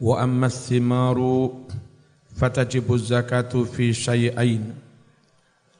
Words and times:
Wa 0.00 0.24
amma 0.24 0.48
thimaru 0.48 1.68
fatajibu 2.32 2.96
zakatu 2.96 3.68
fi 3.68 3.92
syai'ain. 3.92 4.72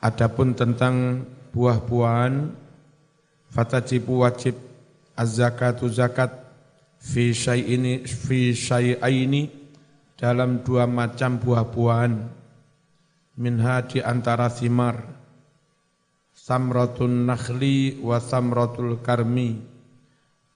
Adapun 0.05 0.53
tentang 0.53 1.25
buah-buahan 1.57 2.53
fatajibu 3.51 4.23
wajib 4.23 4.55
az-zakatu 5.17 5.89
zakat 5.89 6.31
fi 7.01 7.33
syai'ini 7.33 8.05
fi 8.05 8.53
syai'aini 8.53 9.51
dalam 10.21 10.61
dua 10.61 10.85
macam 10.85 11.41
buah-buahan 11.41 12.13
minha 13.41 13.77
di 13.89 14.05
antara 14.05 14.53
thimar 14.53 15.01
samratun 16.37 17.25
nakhli 17.25 17.97
wa 18.05 18.21
samratul 18.21 19.01
karmi 19.01 19.57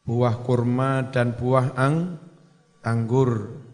buah 0.05 0.37
kurma 0.45 1.09
dan 1.09 1.33
buah 1.33 1.73
ang 1.81 2.21
anggur. 2.85 3.65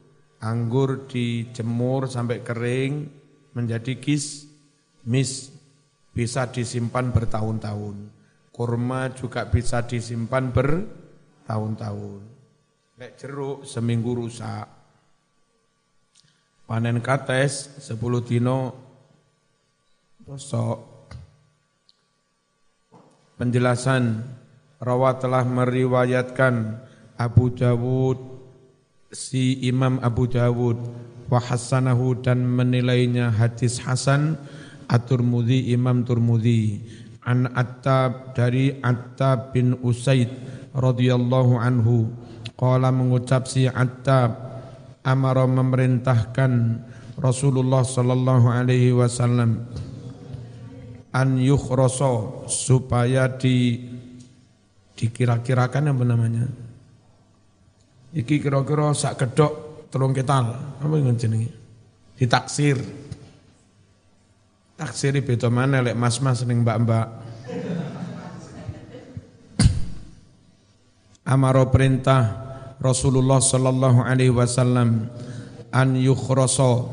Anggur 0.41 1.05
dijemur 1.05 2.09
sampai 2.09 2.41
kering 2.41 3.13
menjadi 3.53 4.01
kis, 4.01 4.49
mis, 5.05 5.53
bisa 6.17 6.49
disimpan 6.49 7.13
bertahun-tahun. 7.13 8.09
Kurma 8.49 9.13
juga 9.13 9.45
bisa 9.53 9.85
disimpan 9.85 10.49
bertahun-tahun. 10.49 12.21
Lek 12.97 13.13
jeruk 13.21 13.69
seminggu 13.69 14.17
rusak. 14.17 14.65
Panen 16.65 17.01
kates 17.05 17.83
sepuluh 17.83 18.25
dino 18.25 18.73
bosok. 20.25 20.79
Penjelasan 23.41 24.21
Rawa 24.81 25.17
telah 25.17 25.45
meriwayatkan 25.45 26.55
Abu 27.17 27.53
Dawud 27.53 28.30
si 29.11 29.59
Imam 29.67 29.99
Abu 30.07 30.31
Dawud 30.31 30.79
wa 31.27 31.39
hasanahu 31.43 32.23
dan 32.23 32.47
menilainya 32.47 33.35
hadis 33.35 33.83
hasan 33.83 34.39
At-Turmudi 34.87 35.71
Imam 35.75 36.03
Turmudi 36.07 36.83
an 37.27 37.51
Attab 37.55 38.35
dari 38.35 38.75
Attab 38.83 39.55
bin 39.55 39.79
Usaid 39.83 40.31
radhiyallahu 40.75 41.59
anhu. 41.59 42.11
Qala 42.55 42.91
mengucap 42.95 43.51
si 43.51 43.67
Attab 43.67 44.35
amara 45.03 45.47
memerintahkan 45.47 46.83
Rasulullah 47.19 47.83
sallallahu 47.83 48.47
alaihi 48.47 48.95
wasallam 48.95 49.67
an 51.11 51.29
yukhrasa 51.39 52.47
supaya 52.47 53.27
di 53.27 53.91
dikira-kirakan 54.95 55.97
apa 55.97 56.05
namanya 56.05 56.45
Iki 58.11 58.43
kira-kira 58.43 58.91
sak 58.91 59.23
kedok 59.23 59.87
telung 59.91 60.11
ketal. 60.11 60.55
Apa 60.83 60.95
yang 60.99 61.15
jenenge? 61.15 61.51
Ditaksir. 62.19 62.79
Taksir 64.75 65.15
beda 65.23 65.47
mana 65.53 65.85
lek 65.85 65.95
mas-mas 65.95 66.43
ning 66.43 66.67
mbak-mbak. 66.67 67.07
Amaro 71.31 71.71
perintah 71.71 72.23
Rasulullah 72.83 73.39
sallallahu 73.39 74.03
alaihi 74.03 74.35
wasallam 74.35 75.07
an 75.71 75.89
yukhrasa 75.95 76.91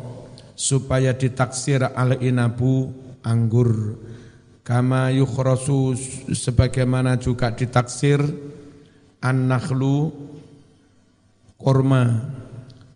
supaya 0.54 1.16
ditaksir 1.16 1.82
al 1.82 2.22
inabu 2.22 2.92
anggur 3.26 3.98
kama 4.68 5.16
yukhrasu 5.16 5.96
sebagaimana 6.36 7.16
juga 7.16 7.56
ditaksir 7.56 8.20
an 9.24 9.48
nakhlu 9.48 10.12
kurma 11.58 12.22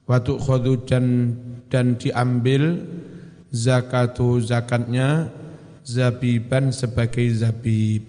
watu 0.06 0.38
khodu 0.38 0.86
dan 0.86 1.36
dan 1.68 1.98
diambil 1.98 2.84
zakatu 3.52 4.40
zakatnya 4.40 5.30
zabiban 5.86 6.70
sebagai 6.72 7.28
zabib. 7.36 8.06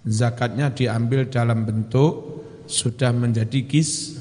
Zakatnya 0.00 0.72
diambil 0.72 1.28
dalam 1.28 1.68
bentuk 1.68 2.42
sudah 2.64 3.12
menjadi 3.12 3.66
kis 3.68 4.16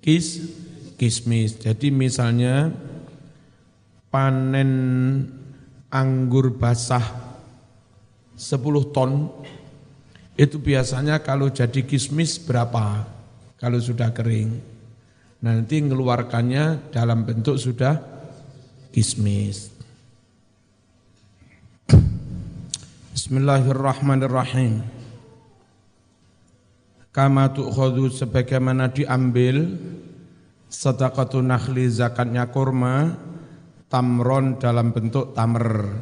kis 0.00 0.40
kismis. 0.96 1.60
Jadi 1.60 1.92
misalnya 1.92 2.72
panen 4.08 4.72
anggur 5.92 6.56
basah 6.56 7.04
10 8.34 8.94
ton 8.94 9.30
itu 10.34 10.58
biasanya 10.58 11.22
kalau 11.22 11.52
jadi 11.52 11.84
kismis 11.86 12.40
berapa? 12.42 13.06
Kalau 13.60 13.78
sudah 13.78 14.10
kering 14.10 14.73
nanti 15.44 15.76
mengeluarkannya 15.84 16.88
dalam 16.88 17.28
bentuk 17.28 17.60
sudah 17.60 18.00
kismis. 18.88 19.68
Bismillahirrahmanirrahim. 23.12 24.80
Kama 27.12 27.52
tu'khadhu 27.52 28.08
sebagaimana 28.08 28.88
diambil 28.88 29.68
sedekatun 30.72 31.52
nakhli 31.52 31.92
zakatnya 31.92 32.48
kurma 32.48 33.12
tamron 33.92 34.56
dalam 34.56 34.96
bentuk 34.96 35.36
tamer. 35.36 35.92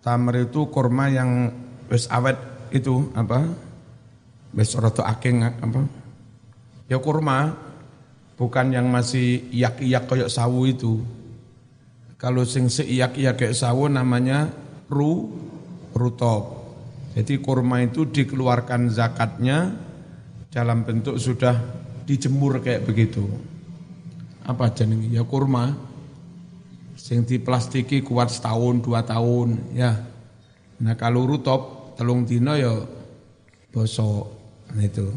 Tamer 0.00 0.48
itu 0.48 0.72
kurma 0.72 1.12
yang 1.12 1.52
wis 1.92 2.08
awet 2.08 2.40
itu 2.72 3.12
apa? 3.12 3.44
Wis 4.56 4.72
rada 4.74 5.04
akeh 5.04 5.36
apa? 5.38 5.84
Ya 6.90 6.98
kurma 6.98 7.69
bukan 8.40 8.72
yang 8.72 8.88
masih 8.88 9.52
iyak-iyak 9.52 10.08
kayak 10.08 10.32
sawu 10.32 10.64
itu. 10.64 11.04
Kalau 12.16 12.48
sing 12.48 12.72
seiyak-iyak 12.72 13.36
kayak 13.36 13.52
sawu 13.52 13.92
namanya 13.92 14.48
ru 14.88 15.28
rutop. 15.92 16.56
Jadi 17.12 17.36
kurma 17.44 17.84
itu 17.84 18.08
dikeluarkan 18.08 18.88
zakatnya 18.88 19.76
dalam 20.48 20.88
bentuk 20.88 21.20
sudah 21.20 21.52
dijemur 22.08 22.64
kayak 22.64 22.88
begitu. 22.88 23.28
Apa 24.48 24.72
jenenge? 24.72 25.12
Ya 25.12 25.20
kurma. 25.20 25.76
Sing 26.96 27.28
diplastiki 27.28 28.00
kuat 28.00 28.32
setahun 28.32 28.80
dua 28.80 29.04
tahun 29.04 29.76
ya. 29.76 30.00
Nah 30.80 30.96
kalau 30.96 31.28
rutop 31.28 31.92
telung 32.00 32.24
dino 32.24 32.56
ya 32.56 32.72
bosok 33.68 34.24
nah 34.72 34.84
itu. 34.84 35.12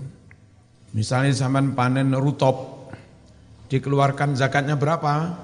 Misalnya 0.91 1.31
zaman 1.31 1.71
panen 1.71 2.11
rutop 2.11 2.72
dikeluarkan 3.67 4.35
zakatnya 4.35 4.75
berapa? 4.75 5.39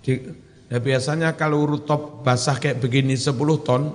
Di, 0.00 0.12
ya 0.70 0.78
biasanya 0.78 1.34
kalau 1.34 1.66
rutop 1.66 2.22
basah 2.22 2.58
kayak 2.58 2.80
begini 2.80 3.18
10 3.18 3.36
ton, 3.66 3.92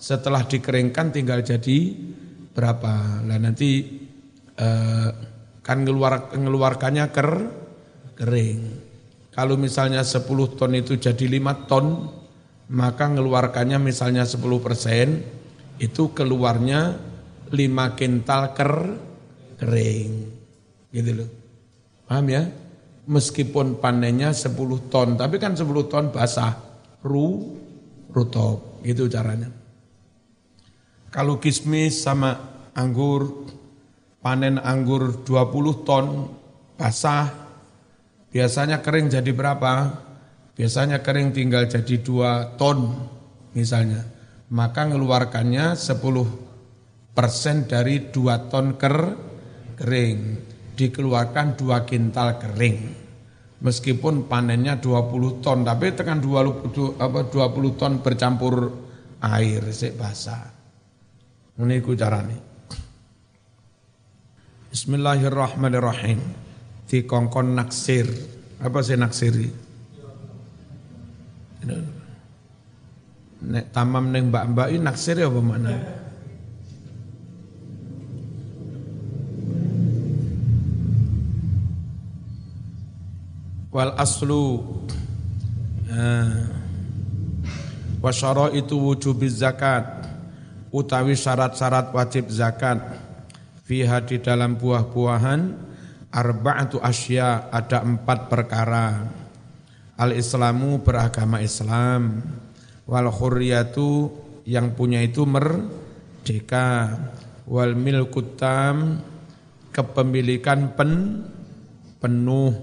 setelah 0.00 0.44
dikeringkan 0.48 1.12
tinggal 1.12 1.44
jadi 1.44 1.78
berapa? 2.56 3.24
Lah 3.28 3.38
nanti 3.38 4.00
eh, 4.56 5.10
kan 5.60 5.78
ngeluar, 5.84 6.32
ngeluarkannya 6.34 7.06
ker, 7.12 7.30
kering. 8.16 8.60
Kalau 9.30 9.54
misalnya 9.54 10.02
10 10.02 10.26
ton 10.58 10.72
itu 10.74 10.98
jadi 10.98 11.24
5 11.24 11.68
ton, 11.70 11.86
maka 12.70 13.06
ngeluarkannya 13.06 13.78
misalnya 13.78 14.26
10 14.26 14.40
persen, 14.58 15.22
itu 15.78 16.10
keluarnya 16.12 16.98
5 17.48 17.98
kintal 17.98 18.42
ker, 18.52 18.74
kering. 19.62 20.12
Gitu 20.90 21.10
loh. 21.22 21.28
Paham 22.10 22.26
ya? 22.26 22.42
Meskipun 23.10 23.82
panennya 23.82 24.30
10 24.30 24.54
ton, 24.86 25.18
tapi 25.18 25.42
kan 25.42 25.58
10 25.58 25.66
ton 25.90 26.14
basah, 26.14 26.54
ru, 27.02 27.58
rutop, 28.14 28.86
gitu 28.86 29.10
caranya. 29.10 29.50
Kalau 31.10 31.42
kismis 31.42 32.06
sama 32.06 32.38
anggur, 32.78 33.50
panen 34.22 34.62
anggur 34.62 35.26
20 35.26 35.82
ton, 35.82 36.06
basah, 36.78 37.26
biasanya 38.30 38.78
kering 38.78 39.10
jadi 39.10 39.30
berapa? 39.34 40.06
Biasanya 40.54 41.02
kering 41.02 41.34
tinggal 41.34 41.66
jadi 41.66 41.98
2 41.98 42.54
ton 42.54 42.94
misalnya. 43.58 44.06
Maka 44.54 44.86
mengeluarkannya 44.86 45.74
10 45.74 45.98
persen 47.10 47.66
dari 47.66 48.14
2 48.14 48.46
ton 48.46 48.78
ker, 48.78 49.18
kering. 49.82 50.46
Dikeluarkan 50.78 51.58
2 51.58 51.88
kintal 51.90 52.38
kering 52.38 52.99
meskipun 53.60 54.26
panennya 54.26 54.80
20 54.80 55.44
ton 55.44 55.62
tapi 55.64 55.92
tekan 55.92 56.20
20, 56.20 56.96
apa, 56.96 57.28
20 57.28 57.78
ton 57.80 57.92
bercampur 58.00 58.54
air 59.20 59.62
sik 59.70 60.00
basah. 60.00 60.48
Ini 61.60 61.76
ku 61.84 61.92
carane. 61.92 62.36
Bismillahirrahmanirrahim. 64.72 66.20
Di 66.88 67.04
kongkon 67.04 67.52
naksir. 67.52 68.08
Apa 68.64 68.80
sih 68.80 68.96
naksiri? 68.96 69.48
Nek 73.40 73.72
tamam 73.72 74.08
neng 74.08 74.32
mbak-mbak 74.32 74.68
ini 74.72 74.84
naksir 74.84 75.20
ya 75.20 75.28
apa 75.28 75.40
wal 83.70 83.94
aslu 83.94 84.66
uh, 85.90 86.42
wa 88.02 88.10
itu 88.50 88.74
wujubiz 88.74 89.38
zakat 89.38 90.00
utawi 90.70 91.18
syarat-syarat 91.18 91.90
wajib 91.94 92.30
zakat. 92.30 92.78
Fiha 93.66 94.02
di 94.02 94.18
dalam 94.18 94.58
buah-buahan 94.58 95.40
arba'atu 96.10 96.82
asya 96.82 97.50
ada 97.54 97.86
empat 97.86 98.26
perkara. 98.26 99.06
Al 99.94 100.10
islamu 100.16 100.82
beragama 100.82 101.38
Islam. 101.38 102.24
Wal 102.90 103.06
khurriyatu 103.06 104.10
yang 104.42 104.74
punya 104.74 104.98
itu 105.04 105.22
merdeka. 105.22 106.98
Wal 107.46 107.78
milkutam 107.78 108.98
kepemilikan 109.70 110.74
pen 110.74 111.22
penuh 112.02 112.54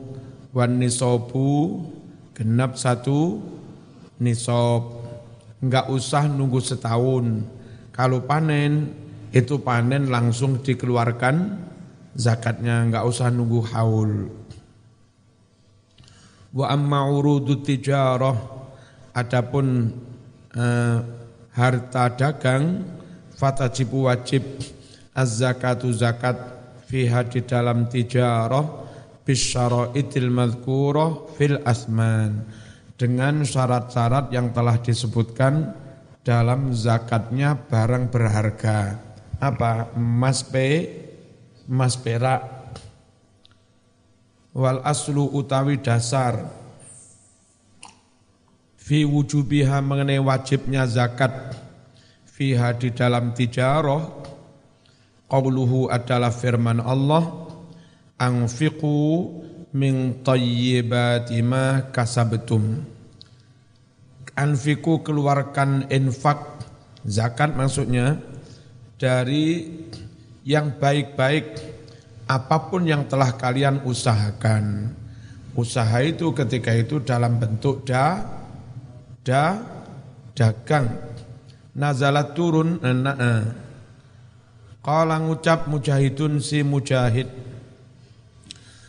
wan 0.58 0.82
nisobu 0.82 1.86
genap 2.34 2.82
satu 2.82 3.38
nisob 4.18 5.06
enggak 5.62 5.86
usah 5.94 6.26
nunggu 6.26 6.58
setahun. 6.58 7.46
Kalau 7.94 8.26
panen 8.26 8.90
itu 9.30 9.62
panen 9.62 10.10
langsung 10.10 10.58
dikeluarkan 10.66 11.62
zakatnya. 12.18 12.90
Enggak 12.90 13.06
usah 13.06 13.30
nunggu 13.30 13.62
haul. 13.70 14.34
Wa 16.58 16.74
amma 16.74 17.06
urudu 17.06 17.62
tijarah. 17.62 18.58
Adapun 19.14 19.94
eh, 20.58 20.98
harta 21.54 22.06
dagang 22.18 22.86
fatajibu 23.38 24.10
wajib. 24.10 24.42
Az-zakatu 25.18 25.90
zakat 25.90 26.38
fiha 26.86 27.26
di 27.26 27.42
dalam 27.42 27.90
tijarah 27.90 28.87
bisyaraitil 29.28 30.32
madhkurah 30.32 31.36
fil 31.36 31.60
asman. 31.68 32.48
Dengan 32.96 33.44
syarat-syarat 33.44 34.32
yang 34.34 34.56
telah 34.56 34.80
disebutkan 34.80 35.76
dalam 36.24 36.72
zakatnya 36.72 37.54
barang 37.54 38.10
berharga. 38.10 38.98
Apa? 39.38 39.94
Emas 39.94 40.42
pe 40.42 40.98
emas 41.70 41.94
perak. 42.00 42.42
Wal 44.58 44.82
aslu 44.82 45.30
utawi 45.30 45.78
dasar. 45.78 46.50
Fi 48.82 49.06
wujubiha 49.06 49.78
mengenai 49.84 50.18
wajibnya 50.18 50.90
zakat. 50.90 51.54
Fiha 52.26 52.74
di 52.74 52.90
dalam 52.96 53.36
tijarah. 53.38 54.26
Qauluhu 55.28 55.92
adalah 55.92 56.32
firman 56.34 56.82
Allah 56.82 57.47
anfiqu 58.18 59.30
min 59.74 60.26
tayyibati 60.26 61.40
ma 61.46 61.90
kasabtum. 61.94 62.82
Anfiqu 64.38 65.02
keluarkan 65.02 65.90
infak 65.90 66.62
zakat 67.06 67.58
maksudnya 67.58 68.22
dari 69.02 69.66
yang 70.46 70.78
baik-baik 70.78 71.58
apa 72.30 72.58
pun 72.70 72.86
yang 72.86 73.10
telah 73.10 73.34
kalian 73.34 73.82
usahakan. 73.86 74.94
Usaha 75.58 76.06
itu 76.06 76.38
ketika 76.38 76.70
itu 76.70 77.02
dalam 77.02 77.42
bentuk 77.42 77.82
da 77.82 78.22
da 79.26 79.58
dagang. 80.38 80.86
Nazalat 81.74 82.38
turun 82.38 82.78
eh. 82.82 83.46
Qala 84.86 85.18
ngucap 85.20 85.66
mujahidun 85.66 86.40
si 86.40 86.62
mujahid 86.62 87.47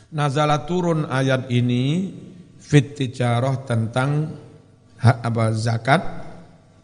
Nazalat 0.08 0.64
turun 0.64 1.04
ayat 1.04 1.52
ini 1.52 2.08
fit 2.56 2.96
tijarah 2.96 3.60
tentang 3.68 4.40
hak 4.96 5.20
apa 5.20 5.52
zakat 5.52 6.00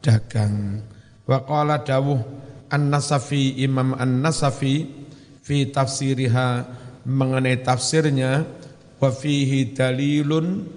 dagang. 0.04 0.84
Wa 1.24 1.40
qala 1.48 1.80
dawuh 1.80 2.20
An-Nasafi 2.68 3.64
Imam 3.64 3.96
An-Nasafi 3.96 4.84
fi 5.40 5.72
tafsiriha 5.72 6.48
mengenai 7.08 7.64
tafsirnya 7.64 8.44
wa 9.00 9.08
fihi 9.08 9.72
dalilun 9.72 10.68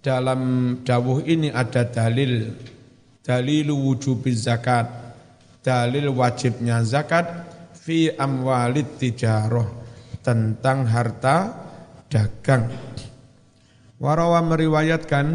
dalam 0.00 0.40
dawuh 0.80 1.20
ini 1.20 1.52
ada 1.52 1.84
dalil 1.84 2.48
dalil 3.20 3.68
wujub 3.76 4.24
zakat 4.32 4.88
dalil 5.60 6.16
wajibnya 6.16 6.80
zakat 6.80 7.28
fi 7.76 8.08
amwalid 8.12 9.00
tijarah 9.00 9.68
tentang 10.20 10.88
harta 10.88 11.63
dagang. 12.14 12.70
Warawa 13.98 14.38
meriwayatkan 14.46 15.26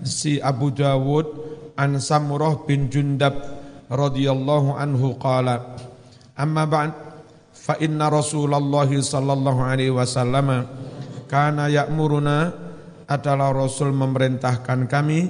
si 0.00 0.40
Abu 0.40 0.72
Dawud 0.72 1.28
an 1.76 2.00
Samurah 2.00 2.64
bin 2.64 2.88
Jundab 2.88 3.36
radhiyallahu 3.92 4.72
anhu 4.72 5.20
qala 5.20 5.76
amma 6.32 6.64
ba'd 6.64 6.92
fa 7.52 7.76
inna 7.76 8.08
Rasulullah 8.08 8.88
sallallahu 8.88 9.60
alaihi 9.60 9.92
wasallam 9.92 10.64
kana 11.28 11.68
ya'muruna 11.68 12.52
adalah 13.04 13.52
Rasul 13.52 13.92
memerintahkan 13.92 14.88
kami 14.88 15.28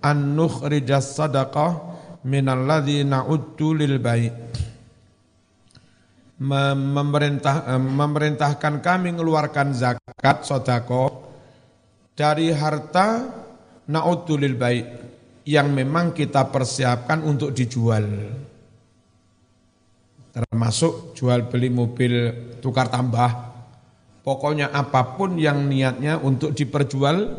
an 0.00 0.32
nukhrijas 0.32 1.20
sadaqah 1.20 1.84
minalladzi 2.24 3.04
na'uddu 3.04 3.76
lil 3.76 4.00
bait 4.00 4.47
memerintah 6.38 7.78
memerintahkan 7.78 8.78
kami 8.78 9.10
mengeluarkan 9.14 9.74
zakat 9.74 10.46
sodako 10.46 11.26
dari 12.14 12.54
harta 12.54 13.26
na'uddu 13.90 14.38
lil 14.38 14.54
bait 14.54 14.86
yang 15.48 15.74
memang 15.74 16.14
kita 16.14 16.46
persiapkan 16.46 17.26
untuk 17.26 17.50
dijual 17.50 18.06
termasuk 20.30 21.18
jual 21.18 21.50
beli 21.50 21.74
mobil 21.74 22.14
tukar 22.62 22.86
tambah 22.86 23.48
Pokoknya 24.28 24.68
apa 24.68 25.16
pun 25.16 25.40
yang 25.40 25.72
niatnya 25.72 26.20
untuk 26.20 26.52
diperjual 26.52 27.32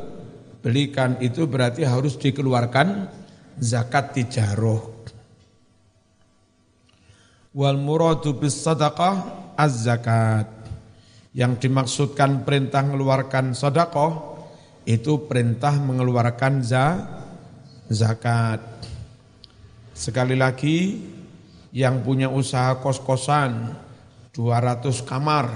belikan 0.66 1.22
itu 1.22 1.46
berarti 1.46 1.86
harus 1.86 2.18
dikeluarkan 2.18 3.06
zakat 3.62 4.18
tijaroh. 4.18 4.99
Wal 7.60 7.76
muradu 7.76 8.40
bis 8.40 8.56
sadaqah 8.64 9.52
az 9.60 9.84
zakat. 9.84 10.48
Yang 11.36 11.68
dimaksudkan 11.68 12.48
perintah 12.48 12.88
mengeluarkan 12.88 13.52
sedekah 13.52 14.40
itu 14.88 15.28
perintah 15.28 15.76
mengeluarkan 15.76 16.64
za, 16.64 17.04
zakat. 17.92 18.64
Sekali 19.92 20.40
lagi 20.40 21.04
yang 21.76 22.00
punya 22.00 22.32
usaha 22.32 22.80
kos-kosan 22.80 23.76
200 24.32 25.04
kamar 25.04 25.52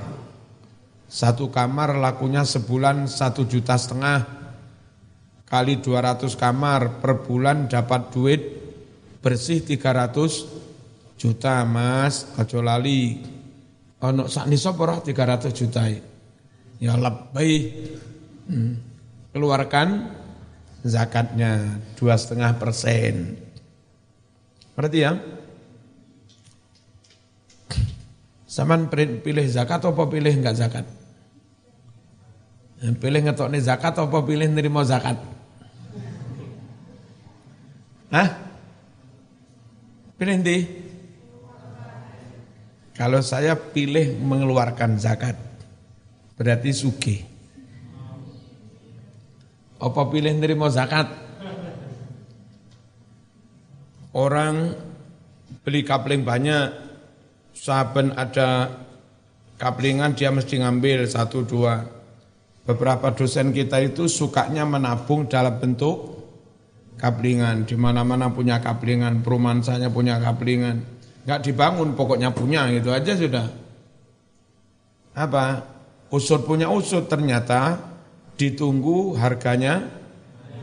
satu 1.07 1.47
kamar 1.47 1.95
lakunya 2.03 2.43
sebulan 2.43 3.07
satu 3.07 3.47
juta 3.47 3.79
setengah. 3.79 4.43
Kali 5.47 5.79
200 5.79 6.35
kamar 6.35 6.99
per 6.99 7.23
bulan 7.23 7.71
dapat 7.71 8.11
duit 8.11 8.41
bersih 9.23 9.63
300 9.63 10.62
juta 11.23 11.63
mas. 11.63 12.27
Ajo 12.35 12.59
lali. 12.59 13.23
Ono 14.03 14.27
sak 14.27 14.51
nisab 14.51 14.75
ora 14.83 14.99
300 14.99 15.55
juta. 15.55 15.87
Ya 16.83 16.99
lebih. 16.99 17.87
Hmm. 18.51 18.75
Keluarkan 19.31 20.11
zakatnya 20.83 21.79
dua 21.95 22.19
setengah 22.19 22.59
persen. 22.59 23.39
Berarti 24.75 24.99
ya? 24.99 25.15
Saman 28.43 28.91
pilih 28.93 29.47
zakat 29.49 29.81
atau 29.81 30.05
pilih 30.05 30.29
enggak 30.29 30.59
zakat? 30.59 30.85
Pilih 32.83 33.21
ngetokne 33.25 33.63
zakat 33.63 33.95
apa 33.95 34.19
pilih 34.27 34.45
nerima 34.51 34.83
zakat? 34.83 35.17
Hah? 38.13 38.29
Pilih 40.19 40.35
ndi? 40.43 40.82
Kalau 42.93 43.25
saya 43.25 43.57
pilih 43.57 44.13
mengeluarkan 44.21 45.01
zakat, 45.01 45.33
berarti 46.37 46.69
suki. 46.69 47.17
Apa 49.81 50.01
pilih 50.07 50.33
nerima 50.37 50.69
zakat? 50.69 51.09
Orang 54.13 54.77
beli 55.65 55.81
kapling 55.81 56.21
banyak, 56.21 56.69
saben 57.57 58.13
ada 58.13 58.69
kaplingan 59.57 60.13
dia 60.13 60.29
mesti 60.29 60.61
ngambil 60.61 61.09
satu 61.09 61.41
dua 61.41 61.81
Beberapa 62.63 63.11
dosen 63.11 63.51
kita 63.51 63.83
itu 63.83 64.07
sukanya 64.07 64.63
menabung 64.63 65.27
dalam 65.27 65.59
bentuk 65.59 66.15
kaplingan. 66.95 67.67
Di 67.67 67.75
mana-mana 67.75 68.31
punya 68.31 68.63
kaplingan, 68.63 69.19
perumahan 69.19 69.59
saya 69.59 69.91
punya 69.91 70.15
kaplingan. 70.23 70.79
Enggak 71.23 71.39
dibangun, 71.47 71.95
pokoknya 71.95 72.35
punya, 72.35 72.67
itu 72.67 72.91
aja 72.91 73.15
sudah. 73.15 73.47
Apa? 75.15 75.63
Usut 76.11 76.43
punya 76.43 76.67
usut, 76.69 77.07
ternyata 77.07 77.79
ditunggu 78.35 79.15
harganya 79.15 79.87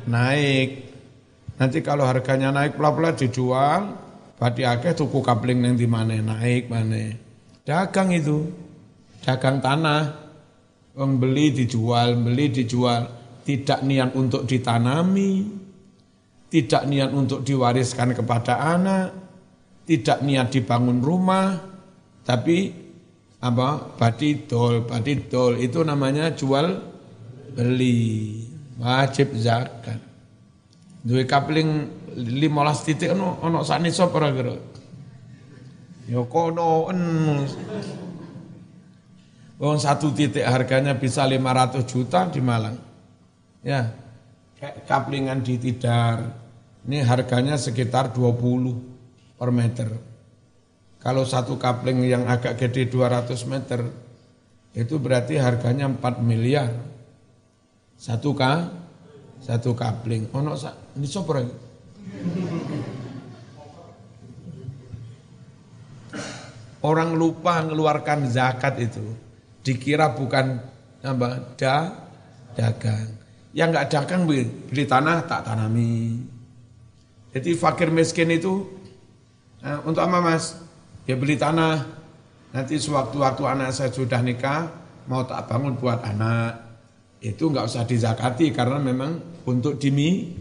naik. 0.04 0.90
Nanti 1.56 1.80
kalau 1.80 2.04
harganya 2.04 2.52
naik 2.52 2.76
pelan-pelan 2.76 3.16
dijual, 3.16 3.80
Badi 4.40 4.64
akeh 4.64 4.96
tuku 4.96 5.20
kapling 5.20 5.60
yang 5.60 5.76
di 5.76 5.84
mana 5.84 6.16
naik 6.16 6.72
mana. 6.72 7.12
Dagang 7.60 8.08
itu, 8.08 8.48
dagang 9.20 9.60
tanah. 9.60 10.32
Orang 10.96 11.20
beli 11.20 11.52
dijual, 11.52 12.16
beli 12.16 12.48
dijual. 12.48 13.04
Tidak 13.44 13.84
niat 13.84 14.16
untuk 14.16 14.48
ditanami, 14.48 15.44
tidak 16.48 16.88
niat 16.88 17.12
untuk 17.12 17.44
diwariskan 17.44 18.16
kepada 18.16 18.64
anak, 18.64 19.19
tidak 19.84 20.18
niat 20.22 20.48
dibangun 20.52 21.00
rumah, 21.00 21.56
tapi 22.24 22.70
apa? 23.40 23.96
Badi 23.96 24.44
dol, 24.44 24.84
badi 24.84 25.16
dol 25.26 25.56
itu 25.56 25.80
namanya 25.80 26.36
jual 26.36 26.66
beli, 27.56 28.44
wajib 28.76 29.32
zakat. 29.34 29.98
Duwe 31.00 31.24
kapling 31.24 31.88
15 32.12 32.86
titik 32.86 33.16
ono 33.16 33.40
ono 33.40 33.64
sakne 33.64 33.88
sapa 33.88 34.20
ora 34.20 34.30
kira. 34.36 34.54
Ya 36.10 36.20
kono 36.28 36.90
Wong 39.60 39.76
satu 39.76 40.16
titik 40.16 40.40
harganya 40.40 40.96
bisa 40.96 41.28
500 41.28 41.84
juta 41.84 42.24
di 42.32 42.40
Malang. 42.40 42.80
Ya, 43.60 43.92
kayak 44.56 44.88
kaplingan 44.88 45.44
di 45.44 45.60
Tidar. 45.60 46.32
Ini 46.88 47.04
harganya 47.04 47.60
sekitar 47.60 48.08
20 48.16 48.89
per 49.40 49.48
meter. 49.48 49.88
Kalau 51.00 51.24
satu 51.24 51.56
kapling 51.56 52.04
yang 52.04 52.28
agak 52.28 52.60
gede 52.60 52.92
200 52.92 53.32
meter, 53.48 53.88
itu 54.76 55.00
berarti 55.00 55.40
harganya 55.40 55.88
4 55.88 56.20
miliar. 56.20 56.68
Satu 57.96 58.36
ka, 58.36 58.68
satu 59.40 59.72
kapling. 59.72 60.28
Ono 60.36 60.52
ini 61.00 61.08
sopor 61.08 61.40
Orang 66.80 67.16
lupa 67.16 67.60
mengeluarkan 67.60 68.28
zakat 68.28 68.76
itu 68.80 69.04
dikira 69.60 70.12
bukan 70.16 70.60
apa 71.00 71.56
da 71.56 71.92
dagang. 72.56 73.08
Yang 73.52 73.68
enggak 73.72 73.88
dagang 73.92 74.22
beli, 74.24 74.44
beli 74.68 74.84
tanah 74.88 75.24
tak 75.24 75.44
tanami. 75.44 76.24
Jadi 77.36 77.50
fakir 77.52 77.92
miskin 77.92 78.32
itu 78.32 78.79
nah, 79.60 79.78
untuk 79.84 80.04
apa 80.04 80.18
mas? 80.20 80.56
Ya 81.08 81.16
beli 81.16 81.36
tanah. 81.40 81.84
Nanti 82.50 82.76
sewaktu-waktu 82.82 83.42
anak 83.46 83.70
saya 83.70 83.94
sudah 83.94 84.18
nikah 84.20 84.66
mau 85.06 85.22
tak 85.22 85.46
bangun 85.46 85.78
buat 85.78 86.02
anak 86.02 86.70
itu 87.20 87.52
enggak 87.52 87.68
usah 87.68 87.84
dizakati 87.84 88.48
karena 88.50 88.80
memang 88.80 89.42
untuk 89.44 89.76
dimi 89.76 90.32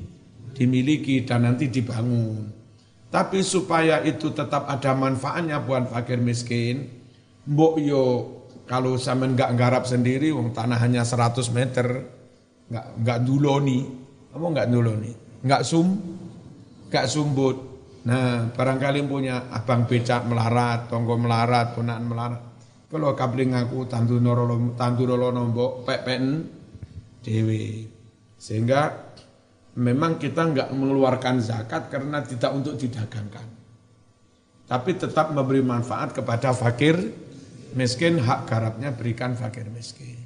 dimiliki 0.56 1.28
dan 1.28 1.48
nanti 1.48 1.68
dibangun. 1.68 2.50
Tapi 3.10 3.42
supaya 3.42 4.00
itu 4.06 4.32
tetap 4.32 4.70
ada 4.70 4.94
manfaatnya 4.94 5.60
buat 5.66 5.90
fakir 5.90 6.22
miskin, 6.22 6.88
mbok 7.50 7.82
yo 7.82 8.04
kalau 8.70 9.02
sama 9.02 9.26
nggak 9.26 9.58
garap 9.58 9.84
sendiri, 9.90 10.30
wong 10.30 10.54
tanah 10.54 10.78
hanya 10.78 11.02
100 11.02 11.42
meter, 11.50 12.06
nggak 12.70 12.86
nggak 13.02 13.20
duloni, 13.26 13.82
kamu 14.30 14.46
nggak 14.54 14.70
duloni, 14.70 15.12
nggak 15.42 15.62
sum, 15.66 15.98
nggak 16.94 17.06
sumbut. 17.10 17.58
Nah, 18.10 18.50
barangkali 18.50 19.06
punya 19.06 19.54
abang 19.54 19.86
becak 19.86 20.26
melarat, 20.26 20.90
tonggo 20.90 21.14
melarat, 21.14 21.78
punaan 21.78 22.10
melarat. 22.10 22.42
Kalau 22.90 23.14
kabling 23.14 23.54
aku 23.54 23.86
tandu 23.86 24.18
norolo 24.18 24.74
tandu 24.74 25.06
rolo 25.06 25.30
nombok 25.30 25.86
pepen 25.86 26.42
dewi. 27.22 27.86
Sehingga 28.34 29.14
memang 29.78 30.18
kita 30.18 30.42
nggak 30.42 30.74
mengeluarkan 30.74 31.38
zakat 31.38 31.94
karena 31.94 32.26
tidak 32.26 32.50
untuk 32.50 32.82
didagangkan. 32.82 33.46
Tapi 34.66 34.92
tetap 34.98 35.30
memberi 35.30 35.62
manfaat 35.62 36.10
kepada 36.10 36.50
fakir 36.50 36.98
miskin, 37.78 38.18
hak 38.18 38.50
garapnya 38.50 38.90
berikan 38.90 39.38
fakir 39.38 39.70
miskin. 39.70 40.18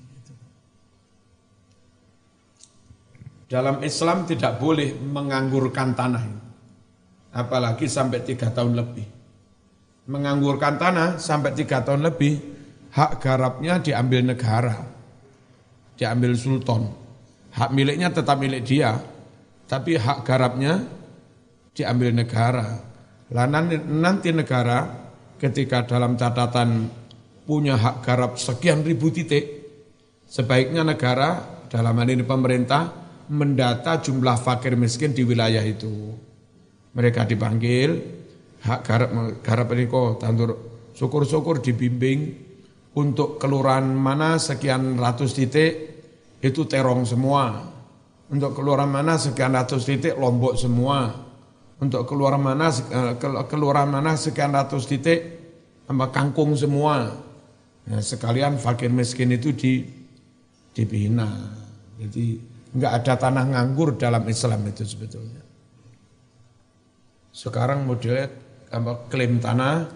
Dalam 3.52 3.84
Islam 3.84 4.24
tidak 4.24 4.56
boleh 4.64 4.96
menganggurkan 4.96 5.92
tanah. 6.00 6.43
Apalagi 7.34 7.90
sampai 7.90 8.22
tiga 8.22 8.54
tahun 8.54 8.78
lebih. 8.78 9.06
Menganggurkan 10.06 10.78
tanah 10.78 11.18
sampai 11.18 11.58
tiga 11.58 11.82
tahun 11.82 12.06
lebih, 12.06 12.38
hak 12.94 13.18
garapnya 13.18 13.82
diambil 13.82 14.22
negara. 14.22 14.78
Diambil 15.98 16.38
sultan. 16.38 16.94
Hak 17.54 17.74
miliknya 17.74 18.14
tetap 18.14 18.38
milik 18.38 18.66
dia, 18.66 18.98
tapi 19.66 19.98
hak 19.98 20.26
garapnya 20.26 20.86
diambil 21.74 22.14
negara. 22.14 22.82
Lah 23.34 23.50
nanti 23.50 24.30
negara 24.30 24.86
ketika 25.42 25.90
dalam 25.90 26.14
catatan 26.14 26.86
punya 27.50 27.78
hak 27.78 28.06
garap 28.06 28.38
sekian 28.38 28.86
ribu 28.86 29.10
titik, 29.10 29.46
sebaiknya 30.30 30.86
negara 30.86 31.62
dalam 31.70 31.98
hal 31.98 32.10
ini 32.14 32.22
pemerintah 32.22 32.90
mendata 33.34 33.98
jumlah 34.02 34.38
fakir 34.38 34.78
miskin 34.78 35.18
di 35.18 35.26
wilayah 35.26 35.64
itu. 35.66 36.14
Mereka 36.94 37.26
dipanggil, 37.26 37.90
hak 38.62 38.80
garap, 38.86 39.10
garap 39.42 39.68
ini 39.74 39.90
kok 39.90 40.22
tandur 40.22 40.52
syukur-syukur 40.94 41.62
dibimbing 41.62 42.38
untuk 42.94 43.42
kelurahan 43.42 43.86
mana 43.86 44.38
sekian 44.38 44.94
ratus 44.98 45.34
titik 45.34 45.74
itu 46.46 46.62
terong 46.70 47.02
semua 47.02 47.74
untuk 48.34 48.58
keluar 48.58 48.82
mana 48.90 49.22
sekian 49.22 49.54
ratus 49.54 49.86
titik 49.86 50.18
Lombok 50.18 50.58
semua. 50.58 51.14
Untuk 51.78 52.10
keluar 52.10 52.34
mana 52.42 52.74
eh, 52.74 53.14
keluar 53.46 53.86
mana 53.86 54.18
sekian 54.18 54.58
ratus 54.58 54.90
titik 54.90 55.20
tambah 55.86 56.10
kangkung 56.10 56.58
semua. 56.58 57.14
Ya, 57.86 58.02
sekalian 58.02 58.58
fakir 58.58 58.90
miskin 58.90 59.38
itu 59.38 59.54
di 59.54 59.86
dibina. 60.74 61.30
Jadi 62.02 62.42
enggak 62.74 62.94
ada 63.06 63.14
tanah 63.22 63.46
nganggur 63.54 64.02
dalam 64.02 64.26
Islam 64.26 64.66
itu 64.66 64.82
sebetulnya. 64.82 65.43
Sekarang 67.34 67.90
modelnya 67.90 68.30
klaim 69.10 69.42
tanah 69.42 69.90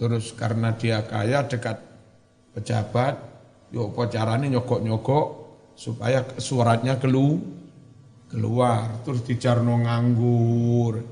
terus 0.00 0.32
karena 0.32 0.72
dia 0.72 1.04
kaya 1.04 1.44
dekat 1.44 1.78
pejabat, 2.56 3.20
yuk 3.76 3.92
caranya 4.08 4.48
nyogok-nyogok 4.48 5.26
supaya 5.76 6.24
suratnya 6.40 6.96
keluar 6.96 7.40
keluar 8.32 9.04
terus 9.04 9.20
dijarno 9.28 9.84
nganggur. 9.84 11.04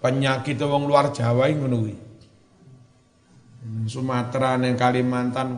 Penyakit 0.00 0.56
wong 0.64 0.88
luar 0.88 1.12
Jawa 1.12 1.52
ngono 1.52 1.76
kuwi. 1.84 1.96
Sumatera 3.90 4.56
neng 4.56 4.78
Kalimantan 4.78 5.48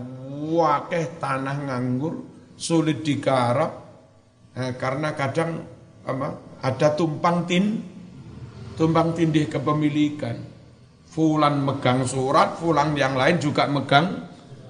wakeh 0.50 1.22
tanah 1.22 1.56
nganggur 1.70 2.26
sulit 2.58 3.06
digarap. 3.06 3.86
Eh, 4.58 4.74
karena 4.74 5.14
kadang 5.14 5.62
apa 6.02 6.58
ada 6.58 6.88
tumpang 6.98 7.46
tin 7.46 7.78
tumpang 8.78 9.10
tindih 9.18 9.50
kepemilikan. 9.50 10.38
Fulan 11.08 11.66
megang 11.66 12.06
surat 12.06 12.62
fulan 12.62 12.94
yang 12.94 13.18
lain 13.18 13.42
juga 13.42 13.66
megang 13.66 14.22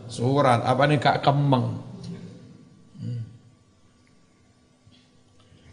surat. 0.09 0.65
Apa 0.65 0.89
nih 0.89 0.97
kak 0.97 1.21
kemeng. 1.21 1.85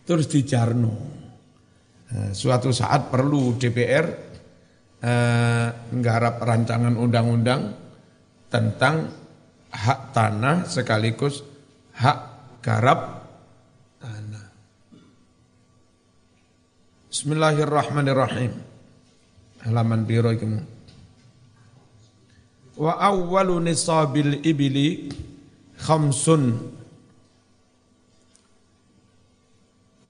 Terus 0.06 0.28
dijarno. 0.30 0.94
Nah, 2.06 2.30
suatu 2.30 2.70
saat 2.70 3.10
perlu 3.10 3.58
DPR 3.58 4.06
eh, 5.02 5.68
rancangan 6.46 6.94
undang-undang 6.94 7.62
tentang 8.46 9.10
hak 9.74 10.14
tanah 10.14 10.70
sekaligus 10.70 11.42
hak 11.98 12.18
garap 12.62 13.25
Bismillahirrahmanirrahim. 17.16 18.52
Halaman 19.64 20.04
biro 20.04 20.36
itu. 20.36 20.52
Wa 22.76 23.00
awwalu 23.00 23.72
nisabil 23.72 24.44
ibili 24.44 25.08
khamsun 25.80 26.76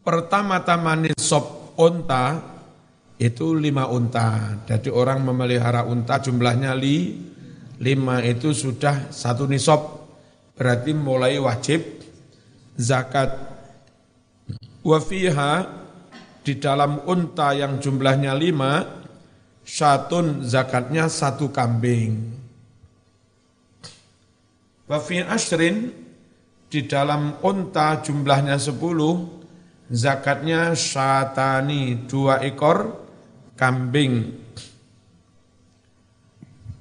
Pertama-tama 0.02 0.98
nisab 0.98 1.78
unta 1.78 2.42
itu 3.22 3.54
lima 3.54 3.86
unta. 3.86 4.66
Jadi 4.66 4.90
orang 4.90 5.22
memelihara 5.30 5.86
unta 5.86 6.18
jumlahnya 6.18 6.74
li, 6.74 7.22
lima 7.86 8.18
itu 8.26 8.50
sudah 8.50 9.14
satu 9.14 9.46
nisab. 9.46 10.10
Berarti 10.58 10.90
mulai 10.98 11.38
wajib 11.38 11.86
zakat. 12.74 13.30
Wafiha 14.82 15.85
di 16.46 16.62
dalam 16.62 17.02
unta 17.10 17.58
yang 17.58 17.82
jumlahnya 17.82 18.38
lima, 18.38 18.86
syatun 19.66 20.46
zakatnya 20.46 21.10
satu 21.10 21.50
kambing. 21.50 22.38
Wafi 24.86 25.26
ashrin 25.26 25.90
di 26.70 26.86
dalam 26.86 27.42
unta 27.42 27.98
jumlahnya 28.06 28.62
sepuluh, 28.62 29.26
zakatnya 29.90 30.78
syatani 30.78 32.06
dua 32.06 32.46
ekor 32.46 32.94
kambing. 33.58 34.46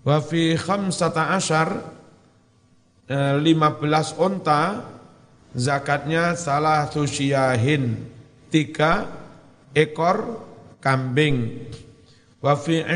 Wa 0.04 0.20
fi 0.20 0.52
khamsata 0.60 1.32
asyar 1.40 1.68
eh, 3.08 3.40
lima 3.40 3.72
belas 3.80 4.12
unta 4.20 4.84
zakatnya 5.56 6.36
salah 6.36 6.92
susyahin 6.92 8.04
tiga 8.52 9.23
ekor 9.74 10.40
kambing. 10.78 11.68
Wa 12.40 12.54
fi 12.56 12.86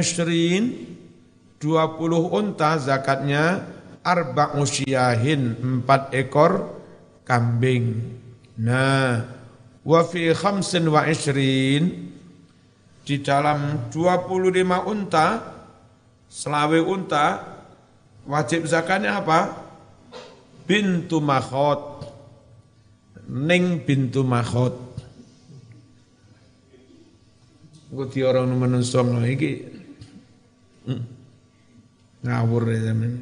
dua 1.58 1.98
puluh 1.98 2.30
unta 2.30 2.78
zakatnya 2.78 3.66
arba'u 4.06 4.62
syiyahin 4.64 5.58
empat 5.58 6.14
ekor 6.14 6.80
kambing. 7.26 8.16
Nah, 8.58 9.26
wa 9.84 10.00
fi 10.06 10.32
khamsin 10.32 10.88
wa 10.88 11.04
ishrin 11.06 12.14
di 13.04 13.16
dalam 13.24 13.88
25 13.88 14.64
unta 14.84 15.40
selawe 16.28 16.78
unta 16.84 17.40
wajib 18.28 18.68
zakatnya 18.68 19.20
apa? 19.20 19.68
Bintu 20.68 21.20
makhot. 21.24 22.04
Ning 23.28 23.84
bintu 23.84 24.24
makhot. 24.24 24.87
Gue 27.88 28.20
orang 28.20 28.52
menungso 28.52 29.00
iki. 29.24 29.64
Hmm. 30.84 31.04
Ngawur 32.20 32.68
ya 32.68 32.92
zaman. 32.92 33.12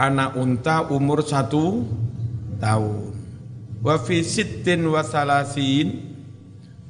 Anak 0.00 0.32
unta 0.40 0.88
umur 0.88 1.20
satu 1.20 1.84
tahun. 2.56 3.12
Wa 3.84 4.00
fi 4.00 4.24
sittin 4.24 4.88
wa 4.88 5.04
salasin 5.04 6.16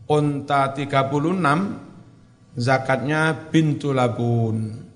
unta 0.07 0.71
36 0.79 2.55
zakatnya 2.55 3.51
bintu 3.51 3.91
labun. 3.91 4.87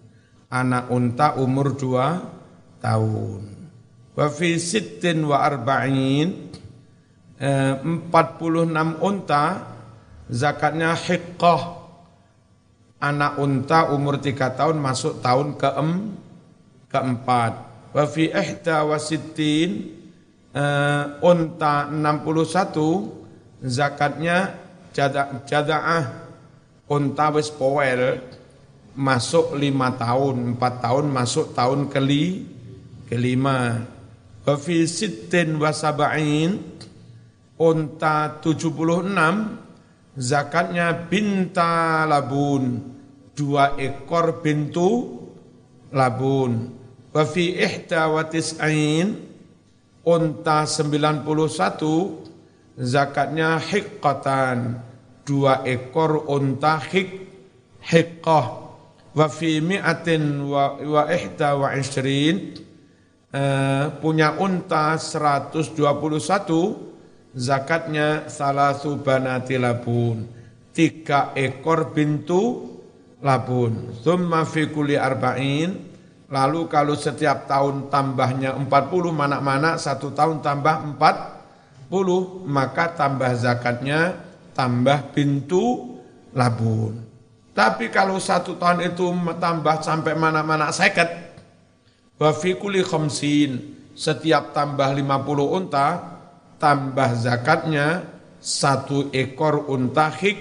Anak 0.46 0.94
unta 0.94 1.34
umur 1.42 1.74
2 1.74 2.78
tahun. 2.78 3.42
Wa 4.14 4.30
fi 4.30 4.62
sittin 4.62 5.26
wa 5.26 5.42
arba'in 5.42 6.54
46 7.34 7.42
eh, 7.42 8.94
unta 9.02 9.73
zakatnya 10.30 10.94
hiqqah. 10.94 11.84
Anak 13.04 13.36
unta 13.36 13.92
umur 13.92 14.16
3 14.16 14.56
tahun 14.56 14.80
masuk 14.80 15.20
tahun 15.20 15.60
ke-em, 15.60 15.90
keempat. 16.88 17.52
Wa 17.92 18.04
fi 18.08 18.32
ihda 18.32 18.88
wa 18.88 18.96
sittin 18.96 19.92
uh, 20.56 21.20
unta 21.20 21.92
61 21.92 23.60
zakatnya 23.60 24.56
jadaah 25.44 26.24
unta 26.88 27.26
wis 27.36 27.52
powel 27.52 28.24
masuk 28.94 29.58
lima 29.58 29.90
tahun, 29.98 30.54
empat 30.54 30.74
tahun 30.80 31.10
masuk 31.10 31.52
tahun 31.52 31.90
keli, 31.90 32.46
kelima. 33.10 33.82
Wafi 34.44 34.84
sittin 34.84 35.56
wasaba'in 35.56 36.60
unta 37.56 38.38
76 38.44 39.63
zakatnya 40.18 41.10
binta 41.10 42.06
labun. 42.06 42.94
Dua 43.34 43.74
ekor 43.78 44.40
bintu 44.42 45.18
labun. 45.90 46.70
Wafi 47.10 47.58
ihta 47.58 48.10
wa 48.10 48.22
tis'ain. 48.26 49.34
Unta 50.04 50.68
91 50.68 51.24
zakatnya 52.78 53.58
hiqqatan. 53.58 54.78
Dua 55.24 55.64
ekor 55.64 56.28
unta 56.30 56.76
hik 56.78 57.10
hiqqah. 57.80 58.46
Wa 59.14 59.30
fi 59.30 59.62
mi'atin 59.62 60.42
wa, 60.50 60.74
wa 60.74 61.06
ihda 61.06 61.54
wa 61.54 61.70
ishrin 61.78 62.58
uh, 63.30 63.94
punya 64.02 64.34
unta 64.42 64.98
121 64.98 66.93
zakatnya 67.34 68.30
salah 68.30 68.78
subanati 68.78 69.58
labun. 69.58 70.26
Tiga 70.74 71.30
ekor 71.34 71.94
bintu 71.94 72.72
labun. 73.22 73.94
Thumma 74.02 74.46
fi 74.46 74.70
kulli 74.70 74.94
arba'in. 74.98 75.92
Lalu 76.30 76.66
kalau 76.66 76.98
setiap 76.98 77.46
tahun 77.46 77.92
tambahnya 77.92 78.56
40 78.58 78.66
mana-mana 79.12 79.78
satu 79.78 80.10
tahun 80.10 80.42
tambah 80.42 80.98
4 80.98 81.34
maka 82.48 82.90
tambah 82.96 83.30
zakatnya 83.38 84.18
tambah 84.56 85.14
pintu 85.14 85.94
labun. 86.34 87.06
Tapi 87.54 87.86
kalau 87.94 88.18
satu 88.18 88.58
tahun 88.58 88.82
itu 88.94 89.06
tambah 89.38 89.78
sampai 89.78 90.18
mana-mana 90.18 90.74
seket, 90.74 91.06
wafikuli 92.18 92.82
khamsin, 92.82 93.78
setiap 93.94 94.50
tambah 94.50 94.90
50 94.90 95.54
unta, 95.54 96.13
tambah 96.60 97.10
zakatnya 97.16 98.04
satu 98.38 99.08
ekor 99.10 99.68
unta 99.72 100.12
hik, 100.12 100.38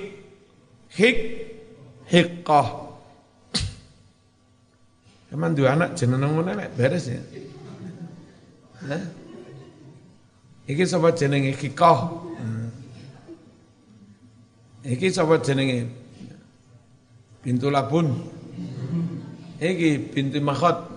hik, 0.92 1.18
hikkoh. 2.08 2.68
Emang 5.34 5.58
dua 5.58 5.74
anak 5.74 5.98
jenengan 5.98 6.30
mana 6.30 6.70
beres 6.78 7.10
ya? 7.10 7.18
Hah? 8.86 9.04
Iki 10.64 10.84
sapa 10.88 11.12
jenenge 11.12 11.58
Kikoh? 11.60 12.00
Hmm. 12.40 12.72
Iki 14.86 15.08
sapa 15.12 15.40
jenenge? 15.44 15.92
Pintu 17.44 17.68
Labun. 17.68 18.16
Iki 19.60 20.16
pintu 20.16 20.40
Makhot. 20.40 20.88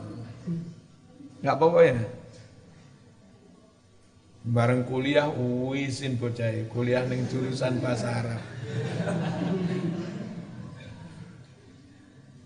Enggak 1.43 1.55
apa-apa 1.59 1.81
ya? 1.83 1.99
Bareng 4.47 4.87
kuliah 4.87 5.27
uwisin 5.27 6.23
bocah 6.23 6.55
kuliah 6.71 7.03
ning 7.11 7.27
jurusan 7.27 7.83
bahasa 7.83 8.15
Arab. 8.15 8.43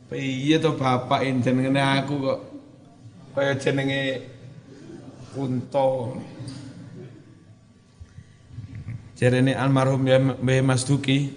Piye 0.09 0.57
to 0.57 0.75
bapak 0.81 1.29
jenenge 1.45 1.77
aku 1.77 2.15
kok 2.25 2.41
kaya 3.37 3.53
jenenge 3.61 4.01
Kunto. 5.31 6.19
Jarene 9.15 9.55
almarhum 9.55 10.03
Mbah 10.03 10.61
Mas 10.65 10.83
Duki. 10.83 11.31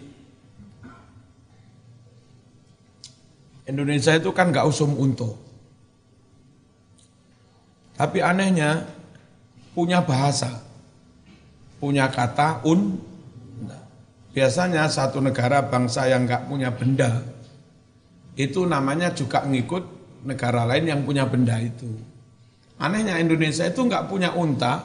Indonesia 3.64 4.18
itu 4.18 4.32
kan 4.36 4.50
gak 4.52 4.68
usum 4.68 4.98
unto. 4.98 5.40
Tapi 7.94 8.20
anehnya 8.20 8.88
punya 9.74 10.06
bahasa, 10.06 10.62
punya 11.82 12.08
kata 12.10 12.64
un. 12.66 12.98
Biasanya 14.34 14.90
satu 14.90 15.22
negara 15.22 15.62
bangsa 15.70 16.10
yang 16.10 16.26
gak 16.26 16.50
punya 16.50 16.74
benda, 16.74 17.22
itu 18.34 18.66
namanya 18.66 19.14
juga 19.14 19.46
ngikut 19.46 19.84
negara 20.26 20.66
lain 20.66 20.90
yang 20.90 21.02
punya 21.06 21.30
benda 21.30 21.62
itu. 21.62 21.86
Anehnya 22.82 23.22
Indonesia 23.22 23.70
itu 23.70 23.86
nggak 23.86 24.10
punya 24.10 24.34
unta, 24.34 24.82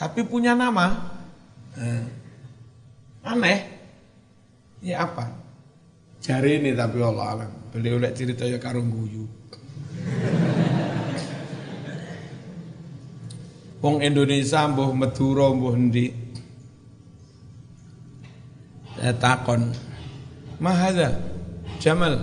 tapi 0.00 0.24
punya 0.24 0.56
nama. 0.56 1.12
Eh, 1.76 2.04
aneh. 3.28 3.58
Ya 4.82 5.06
apa? 5.06 5.30
Cari 6.18 6.58
ini 6.58 6.74
tapi 6.74 6.98
Allah 7.04 7.26
alam. 7.38 7.50
Beliau 7.70 8.00
lihat 8.00 8.18
cerita 8.18 8.48
ya 8.48 8.58
karung 8.58 8.90
guyu. 8.90 9.41
Wong 13.82 13.98
Indonesia 13.98 14.62
mbuh 14.70 14.94
Madura 14.94 15.50
mbuh 15.50 15.74
endi. 15.74 16.14
Saya 18.94 19.10
takon. 19.18 19.74
Mahada 20.62 21.18
Jamal. 21.82 22.14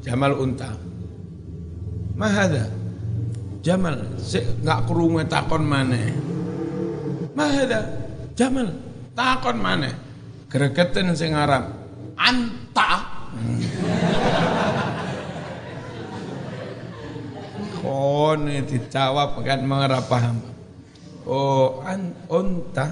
Jamal 0.00 0.32
unta. 0.40 0.72
Mahada 2.16 2.64
Jamal. 3.60 4.16
Sik 4.16 4.64
enggak 4.64 4.88
krungu 4.88 5.20
takon 5.28 5.68
mana? 5.68 6.00
Mahada 7.36 7.92
Jamal. 8.32 8.72
Takon 9.12 9.60
mana 9.60 9.92
gregetan 10.48 11.12
sing 11.12 11.36
Arab. 11.36 11.68
Anta. 12.16 13.04
Kon 17.82 18.46
dijawab 18.46 19.42
kan 19.42 19.60
mengira 19.66 20.00
paham 20.06 20.51
oh 21.26 21.82
an 21.86 22.14
unta 22.30 22.86